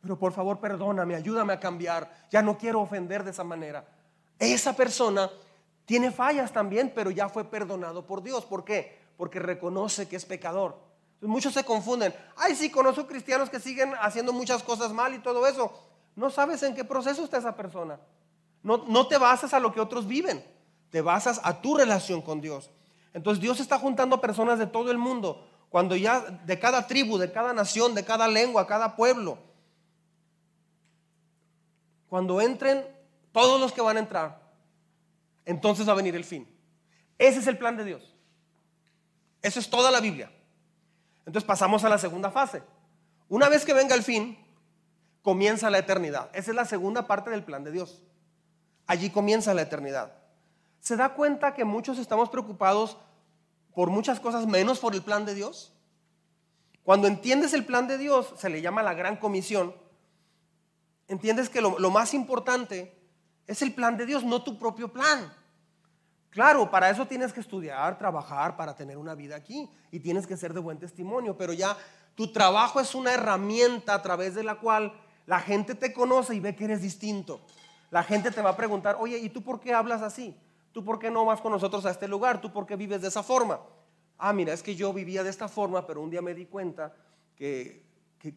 [0.00, 2.10] Pero por favor, perdóname, ayúdame a cambiar.
[2.30, 3.86] Ya no quiero ofender de esa manera.
[4.38, 5.30] Esa persona
[5.84, 8.46] tiene fallas también, pero ya fue perdonado por Dios.
[8.46, 8.98] ¿Por qué?
[9.18, 10.78] Porque reconoce que es pecador.
[11.20, 12.14] Muchos se confunden.
[12.36, 15.72] Ay, sí, conozco cristianos que siguen haciendo muchas cosas mal y todo eso.
[16.14, 18.00] No sabes en qué proceso está esa persona.
[18.62, 20.42] No, no te basas a lo que otros viven.
[20.88, 22.70] Te basas a tu relación con Dios.
[23.12, 27.32] Entonces Dios está juntando personas de todo el mundo cuando ya de cada tribu, de
[27.32, 29.38] cada nación, de cada lengua, cada pueblo,
[32.08, 32.86] cuando entren
[33.32, 34.40] todos los que van a entrar,
[35.44, 36.48] entonces va a venir el fin.
[37.18, 38.14] Ese es el plan de Dios.
[39.42, 40.30] Eso es toda la Biblia.
[41.26, 42.62] Entonces pasamos a la segunda fase.
[43.28, 44.38] Una vez que venga el fin,
[45.22, 46.30] comienza la eternidad.
[46.32, 48.02] Esa es la segunda parte del plan de Dios.
[48.86, 50.12] Allí comienza la eternidad.
[50.80, 52.96] ¿Se da cuenta que muchos estamos preocupados
[53.76, 55.70] por muchas cosas menos por el plan de Dios?
[56.82, 59.74] Cuando entiendes el plan de Dios, se le llama la gran comisión,
[61.08, 62.98] entiendes que lo, más importante
[63.46, 65.30] es el plan de Dios, no tu propio plan.
[66.30, 70.38] Claro, para eso tienes que estudiar, trabajar, para tener una vida aquí y tienes que
[70.38, 71.76] ser de buen testimonio, pero ya
[72.14, 76.40] tu trabajo es una herramienta a través de la cual la gente te conoce y
[76.40, 77.42] ve que eres distinto.
[77.90, 80.34] La gente te va a preguntar, oye, ¿y tú por qué hablas así?
[80.76, 82.38] ¿Tú por qué no vas con nosotros a este lugar?
[82.38, 83.58] ¿Tú por qué vives de esa forma?
[84.18, 86.92] Ah, mira, es que yo vivía de esta forma, pero un día me di cuenta
[87.34, 87.86] que,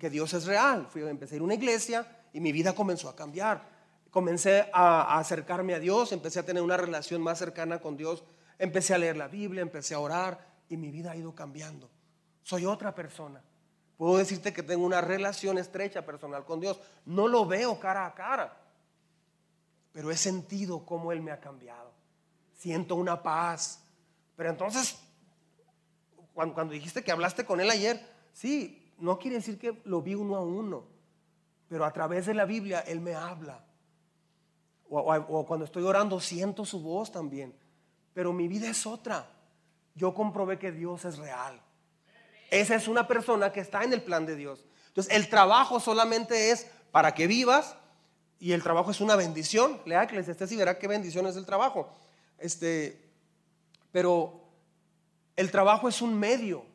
[0.10, 0.88] Dios es real.
[0.90, 3.68] Fui, empecé a ir a una iglesia y mi vida comenzó a cambiar.
[4.10, 8.24] Comencé a, acercarme a Dios, empecé a tener una relación más cercana con Dios,
[8.58, 11.90] empecé a leer la Biblia, empecé a orar y mi vida ha ido cambiando.
[12.42, 13.44] Soy otra persona.
[13.98, 16.80] Puedo decirte que tengo una relación estrecha personal con Dios.
[17.06, 18.58] No lo veo cara a cara,
[19.92, 21.99] pero he sentido cómo Él me ha cambiado
[22.60, 23.82] siento una paz.
[24.36, 25.00] Pero entonces,
[26.34, 30.36] cuando, dijiste que hablaste con él ayer, sí, no quiere decir que lo vi uno
[30.36, 30.84] a uno,
[31.68, 33.64] pero a través de la Biblia él me habla.
[34.90, 37.56] O, o, cuando estoy orando siento su voz también.
[38.14, 39.28] Pero mi vida es otra.
[39.96, 41.62] yo comprobé que Dios es real.
[42.52, 44.66] Esa es una persona que está en el plan de Dios.
[44.88, 47.76] Entonces, el trabajo solamente es para que vivas
[48.40, 49.80] y el trabajo es una bendición.
[49.86, 51.94] Lea Eclesiastes y verá qué bendición es el trabajo.
[52.40, 53.10] Este,
[53.92, 54.42] pero
[55.36, 56.66] el trabajo es un medio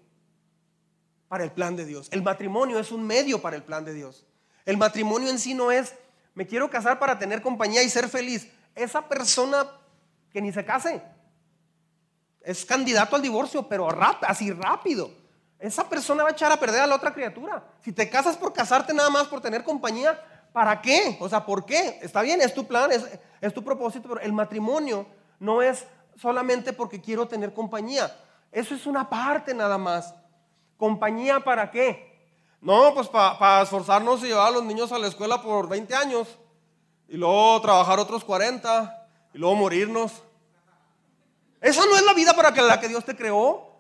[1.29, 2.09] para el plan de Dios.
[2.11, 4.25] El matrimonio es un medio para el plan de Dios.
[4.65, 5.95] El matrimonio en sí no es,
[6.35, 8.49] me quiero casar para tener compañía y ser feliz.
[8.75, 9.69] Esa persona
[10.33, 11.03] que ni se case
[12.41, 13.89] es candidato al divorcio, pero
[14.23, 15.11] así rápido.
[15.59, 17.65] Esa persona va a echar a perder a la otra criatura.
[17.83, 20.21] Si te casas por casarte nada más por tener compañía,
[20.53, 21.17] ¿para qué?
[21.21, 21.99] O sea, ¿por qué?
[22.03, 23.05] Está bien, es tu plan, es,
[23.41, 25.07] es tu propósito, pero el matrimonio
[25.39, 28.15] no es solamente porque quiero tener compañía.
[28.53, 30.15] Eso es una parte nada más.
[30.77, 32.15] ¿Compañía para qué?
[32.61, 36.39] No, pues para esforzarnos y llevar a los niños a la escuela por 20 años
[37.09, 40.23] y luego trabajar otros 40 y luego morirnos.
[41.61, 43.71] Esa no es la vida para la que Dios te creó.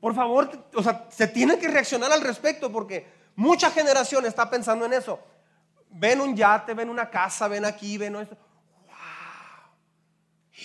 [0.00, 4.84] Por favor, o sea, se tiene que reaccionar al respecto porque mucha generación está pensando
[4.86, 5.18] en eso.
[5.90, 8.36] Ven un yate, ven una casa, ven aquí, ven esto.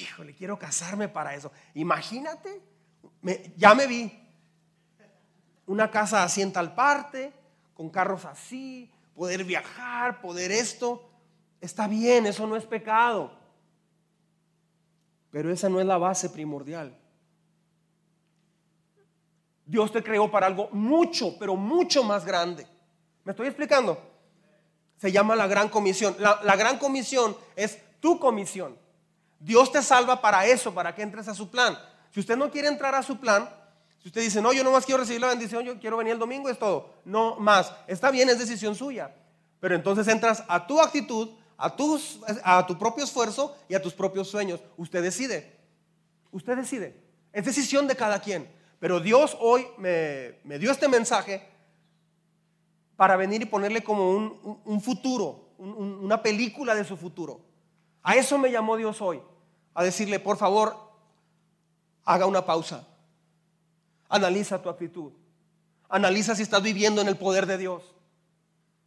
[0.02, 1.52] Híjole, quiero casarme para eso.
[1.76, 2.62] Imagínate,
[3.56, 4.20] ya me vi.
[5.66, 7.32] Una casa así en tal parte,
[7.74, 11.10] con carros así, poder viajar, poder esto.
[11.62, 13.38] Está bien, eso no es pecado.
[15.32, 16.98] Pero esa no es la base primordial.
[19.66, 22.68] Dios te creó para algo mucho, pero mucho más grande.
[23.24, 23.98] ¿Me estoy explicando?
[24.98, 26.16] Se llama la gran comisión.
[26.20, 28.78] La, gran comisión es tu comisión.
[29.44, 31.78] Dios te salva para eso, para que entres a su plan.
[32.12, 33.50] Si usted no quiere entrar a su plan,
[34.02, 36.20] si usted dice, no, yo no más quiero recibir la bendición, yo quiero venir el
[36.20, 36.94] domingo, es todo.
[37.04, 37.74] No más.
[37.88, 39.14] Está bien, es decisión suya.
[39.60, 43.94] Pero entonces entras a tu actitud, a, tus, a tu propio esfuerzo y a tus
[43.94, 44.62] propios sueños.
[44.78, 45.58] Usted decide.
[46.32, 47.02] Usted decide.
[47.34, 48.50] Es decisión de cada quien.
[48.80, 51.50] Pero Dios hoy me, dio este mensaje
[52.96, 57.42] para venir y ponerle como un, futuro, una película de su futuro.
[58.04, 59.22] A eso me llamó Dios hoy.
[59.74, 60.78] A decirle, por favor,
[62.06, 62.86] haga una pausa
[64.14, 65.12] Analiza tu actitud.
[65.90, 67.82] Analiza si estás viviendo en el poder de Dios.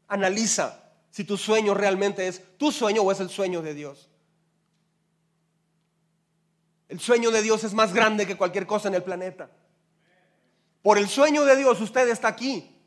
[0.06, 0.80] Analiza
[1.10, 4.08] si tu sueño realmente es tu sueño o es el sueño de Dios.
[6.88, 9.50] El sueño de Dios es más grande que cualquier cosa en el planeta.
[10.80, 12.78] Por el sueño de Dios usted está aquí.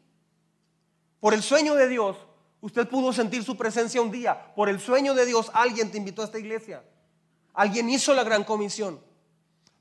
[1.19, 2.15] Por el sueño de Dios
[2.61, 4.53] usted pudo sentir su presencia un día.
[4.55, 6.81] Por el sueño de Dios alguien te invitó a esta iglesia.
[7.59, 9.01] Alguien hizo la gran comisión.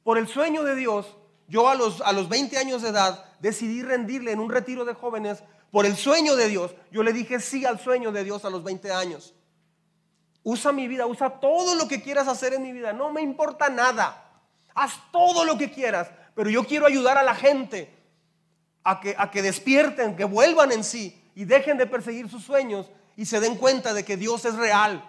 [0.03, 1.07] Por el sueño de Dios
[1.47, 4.95] yo a los, a los 20 años de edad decidí rendirle en un retiro de
[4.95, 6.75] jóvenes por el sueño de Dios.
[6.91, 9.33] Yo le dije sí al sueño de Dios a los 20 años.
[10.43, 12.93] Usa mi vida, usa todo lo que quieras hacer en mi vida.
[12.93, 14.29] No me importa nada.
[14.75, 16.11] Haz todo lo que quieras.
[16.35, 17.95] Pero yo quiero ayudar a la gente
[18.83, 22.91] a que, a que despierten, que vuelvan en sí y dejen de perseguir sus sueños
[23.15, 25.09] y se den cuenta de que Dios es real.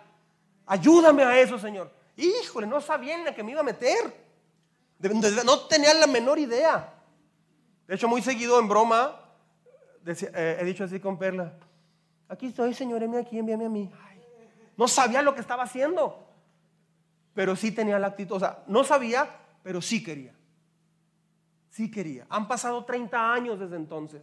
[0.68, 1.98] Ayúdame a eso, Señor.
[2.20, 4.14] Híjole, no sabía en la que me iba a meter.
[5.46, 6.94] No tenía la menor idea.
[7.88, 9.20] De hecho, muy seguido en broma,
[10.06, 11.54] eh, he dicho así con Perla,
[12.28, 13.92] aquí estoy, Señor, envíame aquí, envíame a mí.
[14.76, 16.28] no sabía lo que estaba haciendo,
[17.34, 18.36] pero sí tenía la actitud.
[18.36, 19.28] O sea, no sabía,
[19.64, 20.36] pero sí quería.
[21.70, 22.28] Sí quería.
[22.30, 24.22] Han pasado 30 años desde entonces.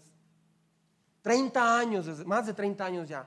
[1.23, 3.27] 30 años, más de 30 años ya.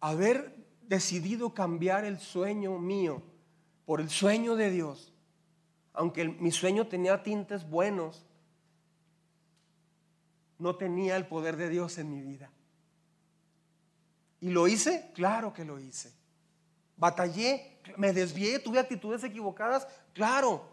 [0.00, 3.22] Haber decidido cambiar el sueño mío
[3.84, 5.12] por el sueño de Dios,
[5.92, 8.24] aunque mi sueño tenía tintes buenos,
[10.58, 12.50] no tenía el poder de Dios en mi vida.
[14.40, 15.10] ¿Y lo hice?
[15.14, 16.12] Claro que lo hice.
[16.96, 20.68] Batallé, me desvié, tuve actitudes equivocadas, claro.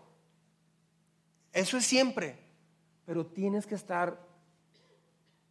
[1.52, 2.40] Eso es siempre.
[3.06, 4.20] Pero tienes que estar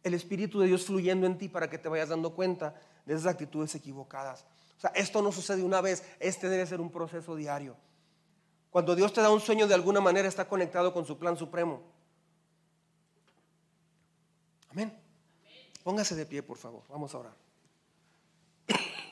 [0.03, 3.27] el Espíritu de Dios fluyendo en ti para que te vayas dando cuenta de esas
[3.27, 4.45] actitudes equivocadas.
[4.77, 7.75] O sea, esto no sucede una vez, este debe ser un proceso diario.
[8.71, 11.81] Cuando Dios te da un sueño, de alguna manera está conectado con su plan supremo.
[14.71, 14.97] Amén.
[15.83, 16.83] Póngase de pie, por favor.
[16.87, 17.35] Vamos a orar.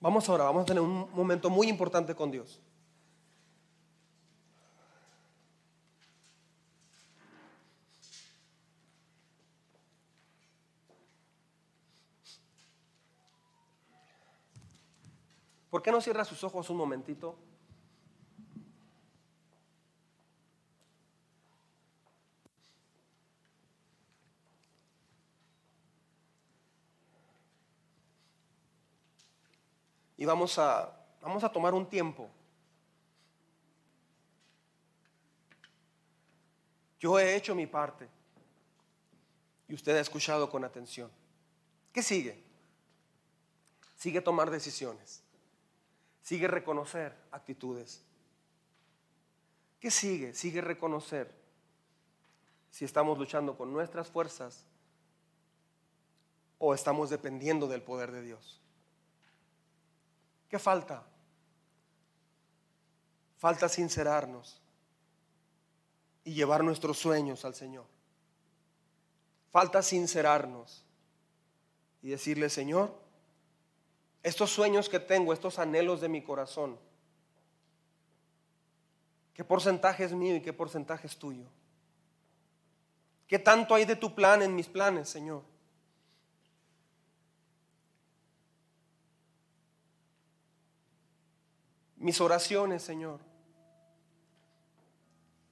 [0.00, 2.58] Vamos ahora, vamos a tener un momento muy importante con Dios.
[15.70, 17.38] ¿Por qué no cierra sus ojos un momentito?
[30.16, 32.30] Y vamos a Vamos a tomar un tiempo.
[36.98, 38.08] Yo he hecho mi parte
[39.68, 41.10] y usted ha escuchado con atención.
[41.92, 42.42] ¿Qué sigue?
[43.96, 45.22] Sigue tomar decisiones.
[46.22, 48.02] Sigue reconocer actitudes.
[49.80, 50.34] ¿Qué sigue?
[50.34, 51.34] Sigue reconocer
[52.70, 54.64] si estamos luchando con nuestras fuerzas
[56.58, 58.60] o estamos dependiendo del poder de Dios.
[60.48, 61.04] ¿Qué falta?
[63.38, 64.60] Falta sincerarnos
[66.24, 67.86] y llevar nuestros sueños al Señor.
[69.50, 70.84] Falta sincerarnos
[72.02, 72.94] y decirle, Señor,
[74.22, 76.78] estos sueños que tengo, estos anhelos de mi corazón,
[79.32, 81.46] ¿qué porcentaje es mío y qué porcentaje es tuyo?
[83.26, 85.42] ¿Qué tanto hay de tu plan en mis planes, Señor?
[91.96, 93.20] Mis oraciones, Señor.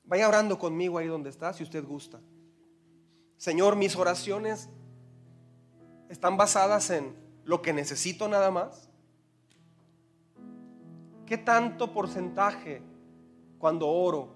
[0.04, 2.18] Vaya orando conmigo ahí donde está, si usted gusta.
[3.36, 4.68] Señor, mis oraciones
[6.08, 8.90] están basadas en lo que necesito nada más.
[11.24, 12.82] ¿Qué tanto porcentaje
[13.58, 14.34] cuando oro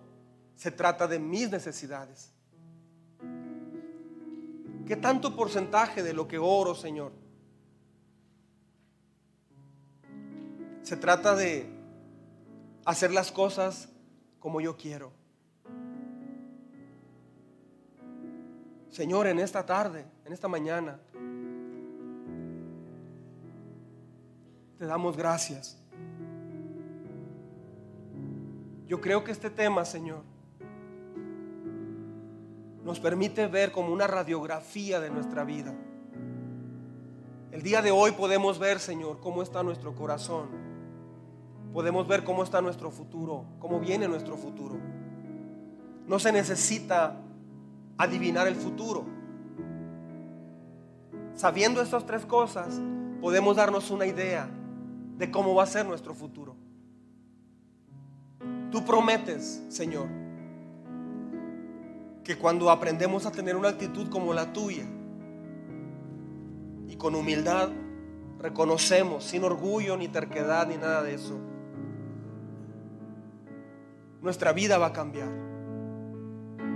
[0.56, 2.32] se trata de mis necesidades?
[4.86, 7.12] ¿Qué tanto porcentaje de lo que oro, Señor?
[10.80, 11.68] Se trata de
[12.86, 13.90] hacer las cosas
[14.38, 15.12] como yo quiero.
[18.88, 20.98] Señor, en esta tarde, en esta mañana,
[24.82, 25.78] te damos gracias.
[28.88, 30.24] Yo creo que este tema, Señor,
[32.82, 35.72] nos permite ver como una radiografía de nuestra vida.
[37.52, 40.48] El día de hoy podemos ver, Señor, cómo está nuestro corazón.
[41.72, 44.80] Podemos ver cómo está nuestro futuro, cómo viene nuestro futuro.
[46.08, 47.20] No se necesita
[47.98, 49.04] adivinar el futuro.
[51.36, 52.80] Sabiendo estas tres cosas,
[53.20, 54.50] podemos darnos una idea
[55.18, 56.54] de cómo va a ser nuestro futuro.
[58.70, 60.08] Tú prometes, Señor,
[62.24, 64.84] que cuando aprendemos a tener una actitud como la tuya
[66.88, 67.70] y con humildad
[68.38, 71.38] reconocemos, sin orgullo ni terquedad ni nada de eso,
[74.22, 75.28] nuestra vida va a cambiar.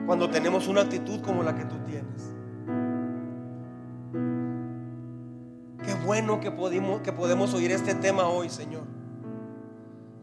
[0.06, 2.35] Cuando tenemos una actitud como la que tú tienes.
[6.06, 8.84] Bueno que podemos, que podemos oír este tema hoy, Señor.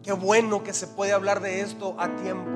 [0.01, 2.51] Qué bueno que se puede hablar de esto a tiempo.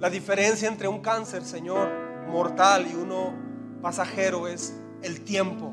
[0.00, 1.88] La diferencia entre un cáncer, Señor,
[2.28, 3.32] mortal y uno
[3.80, 5.72] pasajero es el tiempo.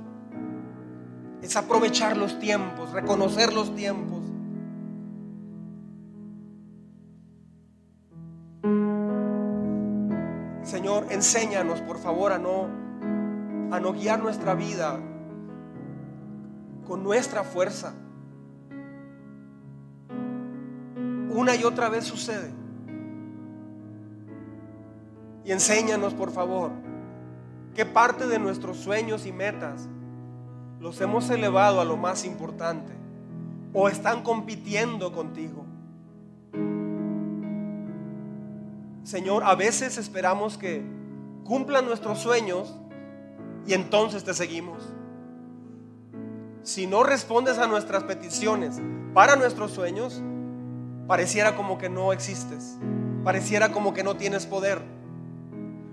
[1.41, 4.19] Es aprovechar los tiempos, reconocer los tiempos.
[10.61, 12.88] Señor, enséñanos, por favor, a no
[13.71, 14.99] a no guiar nuestra vida
[16.87, 17.93] con nuestra fuerza.
[21.29, 22.51] Una y otra vez sucede.
[25.45, 26.71] Y enséñanos, por favor,
[27.75, 29.87] qué parte de nuestros sueños y metas
[30.79, 32.93] los hemos elevado a lo más importante
[33.73, 35.65] o están compitiendo contigo.
[39.03, 40.83] Señor, a veces esperamos que
[41.43, 42.75] cumplan nuestros sueños
[43.67, 44.83] y entonces te seguimos.
[46.63, 48.79] Si no respondes a nuestras peticiones
[49.13, 50.21] para nuestros sueños,
[51.07, 52.77] pareciera como que no existes,
[53.23, 54.99] pareciera como que no tienes poder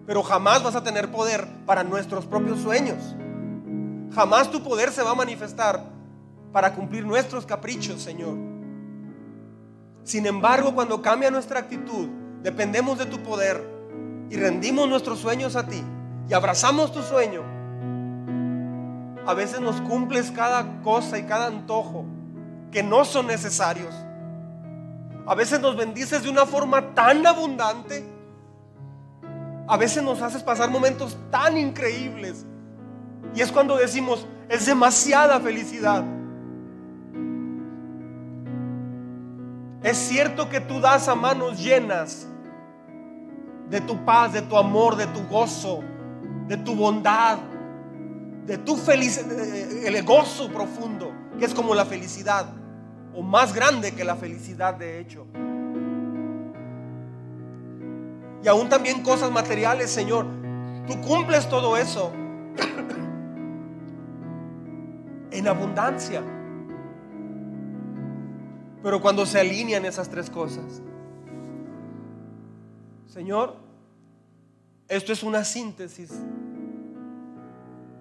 [0.06, 3.16] pero jamás vas a tener poder para nuestros propios sueños.
[4.14, 5.84] Jamás tu poder se va a manifestar
[6.52, 8.36] para cumplir nuestros caprichos, Señor.
[10.04, 12.08] Sin embargo, cuando cambia nuestra actitud,
[12.42, 13.68] dependemos de tu poder
[14.30, 15.82] y rendimos nuestros sueños a ti
[16.28, 17.42] y abrazamos tu sueño,
[19.26, 22.04] a veces nos cumples cada cosa y cada antojo
[22.70, 23.94] que no son necesarios.
[25.26, 28.16] A veces nos bendices de una forma tan abundante
[29.68, 32.46] a veces nos haces pasar momentos tan increíbles.
[33.34, 36.04] Y es cuando decimos, es demasiada felicidad.
[39.82, 42.26] Es cierto que tú das a manos llenas
[43.68, 45.82] de tu paz, de tu amor, de tu gozo,
[46.46, 47.38] de tu bondad,
[48.46, 52.46] de tu felicidad, el gozo profundo, que es como la felicidad,
[53.14, 55.26] o más grande que la felicidad de hecho
[58.46, 60.24] y aún también cosas materiales, Señor.
[60.86, 62.12] Tú cumples todo eso.
[65.32, 66.22] en abundancia.
[68.84, 70.80] Pero cuando se alinean esas tres cosas,
[73.08, 73.56] Señor,
[74.86, 76.12] esto es una síntesis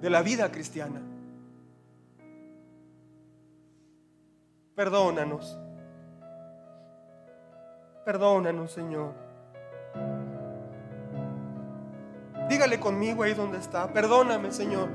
[0.01, 1.01] de la vida cristiana.
[4.76, 5.57] Perdónanos.
[8.03, 9.13] Perdónanos, Señor.
[12.49, 13.91] Dígale conmigo ahí donde está.
[13.91, 14.89] Perdóname, Señor,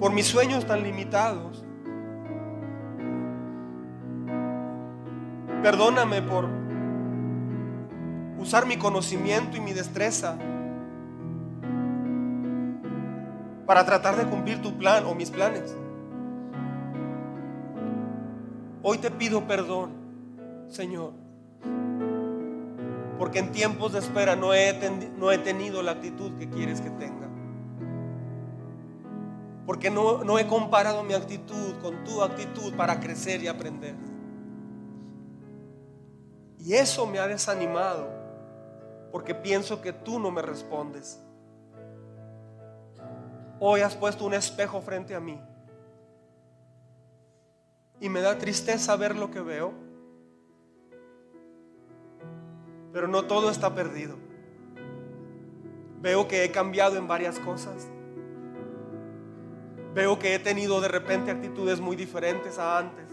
[0.00, 1.64] por mis sueños tan limitados.
[5.62, 6.48] Perdóname por
[8.38, 10.36] usar mi conocimiento y mi destreza
[13.72, 15.74] para tratar de cumplir tu plan o mis planes.
[18.82, 19.92] Hoy te pido perdón,
[20.68, 21.14] Señor,
[23.18, 24.78] porque en tiempos de espera no he,
[25.16, 27.30] no he tenido la actitud que quieres que tenga.
[29.64, 33.94] Porque no, no he comparado mi actitud con tu actitud para crecer y aprender.
[36.58, 38.06] Y eso me ha desanimado
[39.10, 41.22] porque pienso que tú no me respondes.
[43.64, 45.40] Hoy has puesto un espejo frente a mí
[48.00, 49.72] y me da tristeza ver lo que veo.
[52.92, 54.16] Pero no todo está perdido.
[56.00, 57.86] Veo que he cambiado en varias cosas.
[59.94, 63.08] Veo que he tenido de repente actitudes muy diferentes a antes.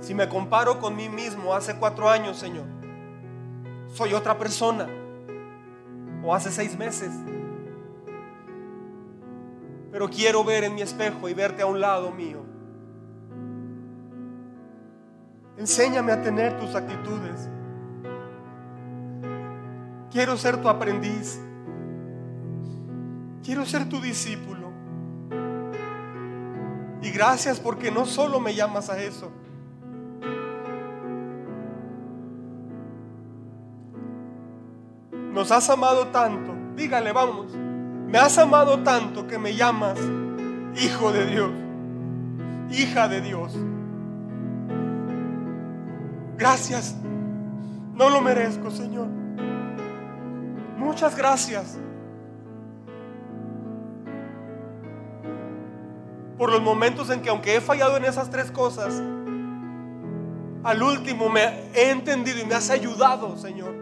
[0.00, 2.66] Si me comparo con mí mismo hace cuatro años, Señor,
[3.88, 4.86] soy otra persona.
[6.22, 7.10] O hace seis meses.
[9.94, 12.40] Pero quiero ver en mi espejo y verte a un lado mío.
[15.56, 17.48] Enséñame a tener tus actitudes.
[20.10, 21.40] Quiero ser tu aprendiz.
[23.44, 24.72] Quiero ser tu discípulo.
[27.00, 29.30] Y gracias porque no solo me llamas a eso.
[35.32, 36.52] Nos has amado tanto.
[36.74, 37.54] Dígale, vamos.
[38.14, 39.98] Me has amado tanto que me llamas
[40.76, 41.50] hijo de Dios,
[42.70, 43.52] hija de Dios.
[46.38, 46.94] Gracias.
[47.92, 49.08] No lo merezco, Señor.
[50.78, 51.76] Muchas gracias.
[56.38, 59.02] Por los momentos en que aunque he fallado en esas tres cosas,
[60.62, 63.74] al último me he entendido y me has ayudado, Señor.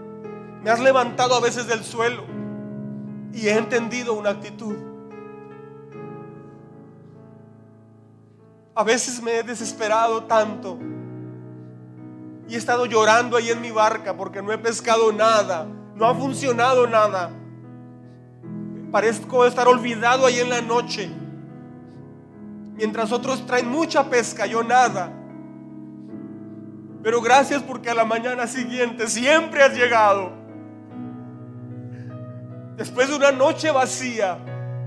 [0.62, 2.32] Me has levantado a veces del suelo
[3.32, 4.76] y he entendido una actitud.
[8.74, 10.78] A veces me he desesperado tanto
[12.48, 16.14] y he estado llorando ahí en mi barca porque no he pescado nada, no ha
[16.14, 17.30] funcionado nada.
[18.90, 21.10] Parezco estar olvidado ahí en la noche.
[22.74, 25.12] Mientras otros traen mucha pesca, yo nada.
[27.02, 30.41] Pero gracias porque a la mañana siguiente siempre has llegado.
[32.76, 34.38] Después de una noche vacía,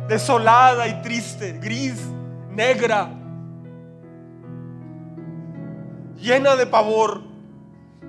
[0.08, 2.02] desolada y triste, gris,
[2.52, 3.10] negra,
[6.18, 7.36] llena de pavor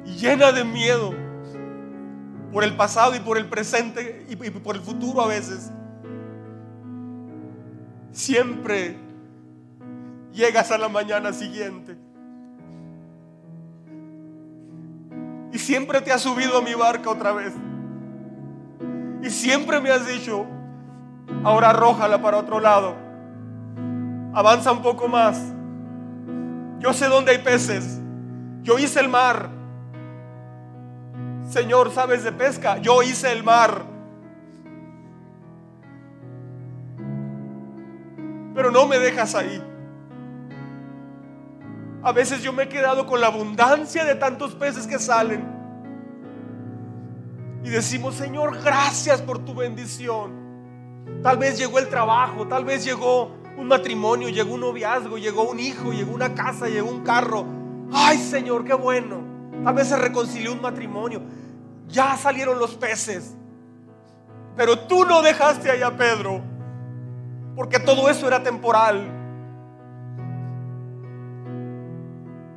[0.07, 1.13] llena de miedo
[2.53, 5.71] por el pasado y por el presente y por el futuro a veces.
[8.13, 8.97] Siempre
[10.33, 11.97] llegas a la mañana siguiente.
[15.53, 17.53] Y siempre te has subido a mi barca otra vez.
[19.27, 20.47] Y siempre me has dicho,
[21.43, 22.95] ahora arrójala para otro lado.
[24.33, 25.43] Avanza un poco más.
[26.79, 27.99] Yo sé dónde hay peces.
[28.63, 29.51] Yo hice el mar.
[31.49, 32.79] Señor, ¿sabes de pesca?
[32.79, 33.83] Yo hice el mar.
[38.55, 39.61] Pero no me dejas ahí.
[42.05, 45.56] A veces yo me he quedado con la abundancia de tantos peces que salen
[47.67, 50.31] y decimos, Señor, gracias por tu bendición.
[51.21, 55.59] Tal vez llegó el trabajo, tal vez llegó un matrimonio, llegó un noviazgo, llegó un
[55.59, 57.45] hijo, llegó una casa, llegó un carro.
[57.93, 59.17] Ay, Señor, qué bueno.
[59.65, 61.23] Tal vez se reconcilió un matrimonio.
[61.89, 63.35] Ya salieron los peces.
[64.55, 66.41] Pero tú no dejaste allá a Pedro.
[67.57, 69.11] Porque todo eso era temporal.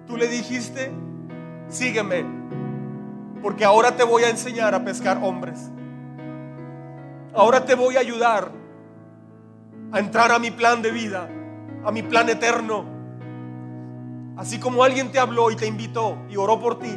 [0.05, 0.91] Tú le dijiste,
[1.67, 2.38] sígueme
[3.41, 5.69] porque ahora te voy a enseñar a pescar hombres.
[7.33, 8.51] Ahora te voy a ayudar
[9.91, 11.29] a entrar a mi plan de vida,
[11.83, 12.85] a mi plan eterno.
[14.37, 16.95] Así como alguien te habló y te invitó y oró por ti,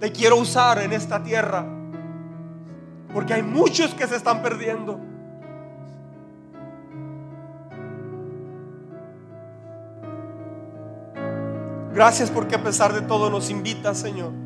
[0.00, 1.66] te quiero usar en esta tierra.
[3.12, 5.00] Porque hay muchos que se están perdiendo.
[11.92, 14.43] Gracias porque a pesar de todo nos invitas, Señor.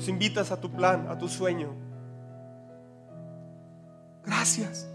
[0.00, 1.74] Nos invitas a tu plan, a tu sueño.
[4.24, 4.88] Gracias.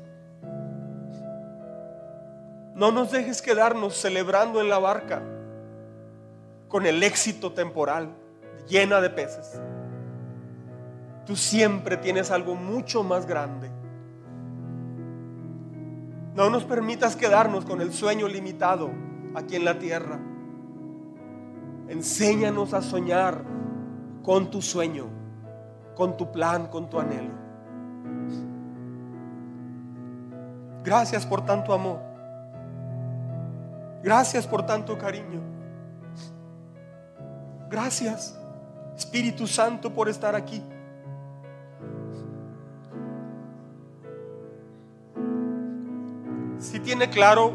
[2.74, 5.22] No nos dejes quedarnos celebrando en la barca
[6.70, 8.16] con el éxito temporal
[8.68, 9.62] llena de peces.
[11.28, 13.70] Tú siempre tienes algo mucho más grande.
[16.34, 18.90] No nos permitas quedarnos con el sueño limitado
[19.36, 20.20] aquí en la tierra.
[21.90, 23.54] Enséñanos a soñar
[24.26, 25.06] con tu sueño,
[25.96, 27.30] con tu plan, con tu anhelo.
[30.84, 32.00] Gracias por tanto amor.
[34.02, 35.42] Gracias por tanto cariño.
[37.70, 38.36] Gracias,
[38.98, 40.64] Espíritu Santo, por estar aquí.
[46.58, 47.54] Si tiene claro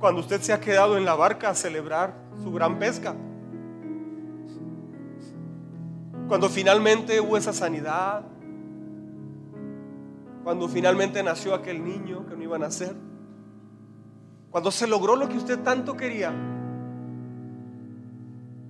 [0.00, 3.14] cuando usted se ha quedado en la barca a celebrar su gran pesca.
[6.28, 8.22] Cuando finalmente hubo esa sanidad.
[10.44, 12.94] Cuando finalmente nació aquel niño que no iba a nacer.
[14.50, 16.32] Cuando se logró lo que usted tanto quería.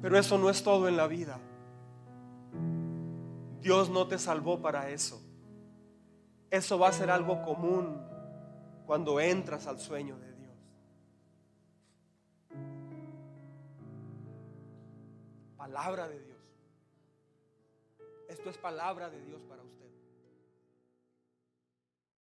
[0.01, 1.41] Pero eso no es todo en la vida.
[3.61, 5.21] Dios no te salvó para eso.
[6.51, 8.01] Eso va a ser algo común
[8.87, 10.55] cuando entras al sueño de Dios.
[15.57, 16.28] Palabra de Dios.
[18.29, 19.78] Esto es palabra de Dios para usted.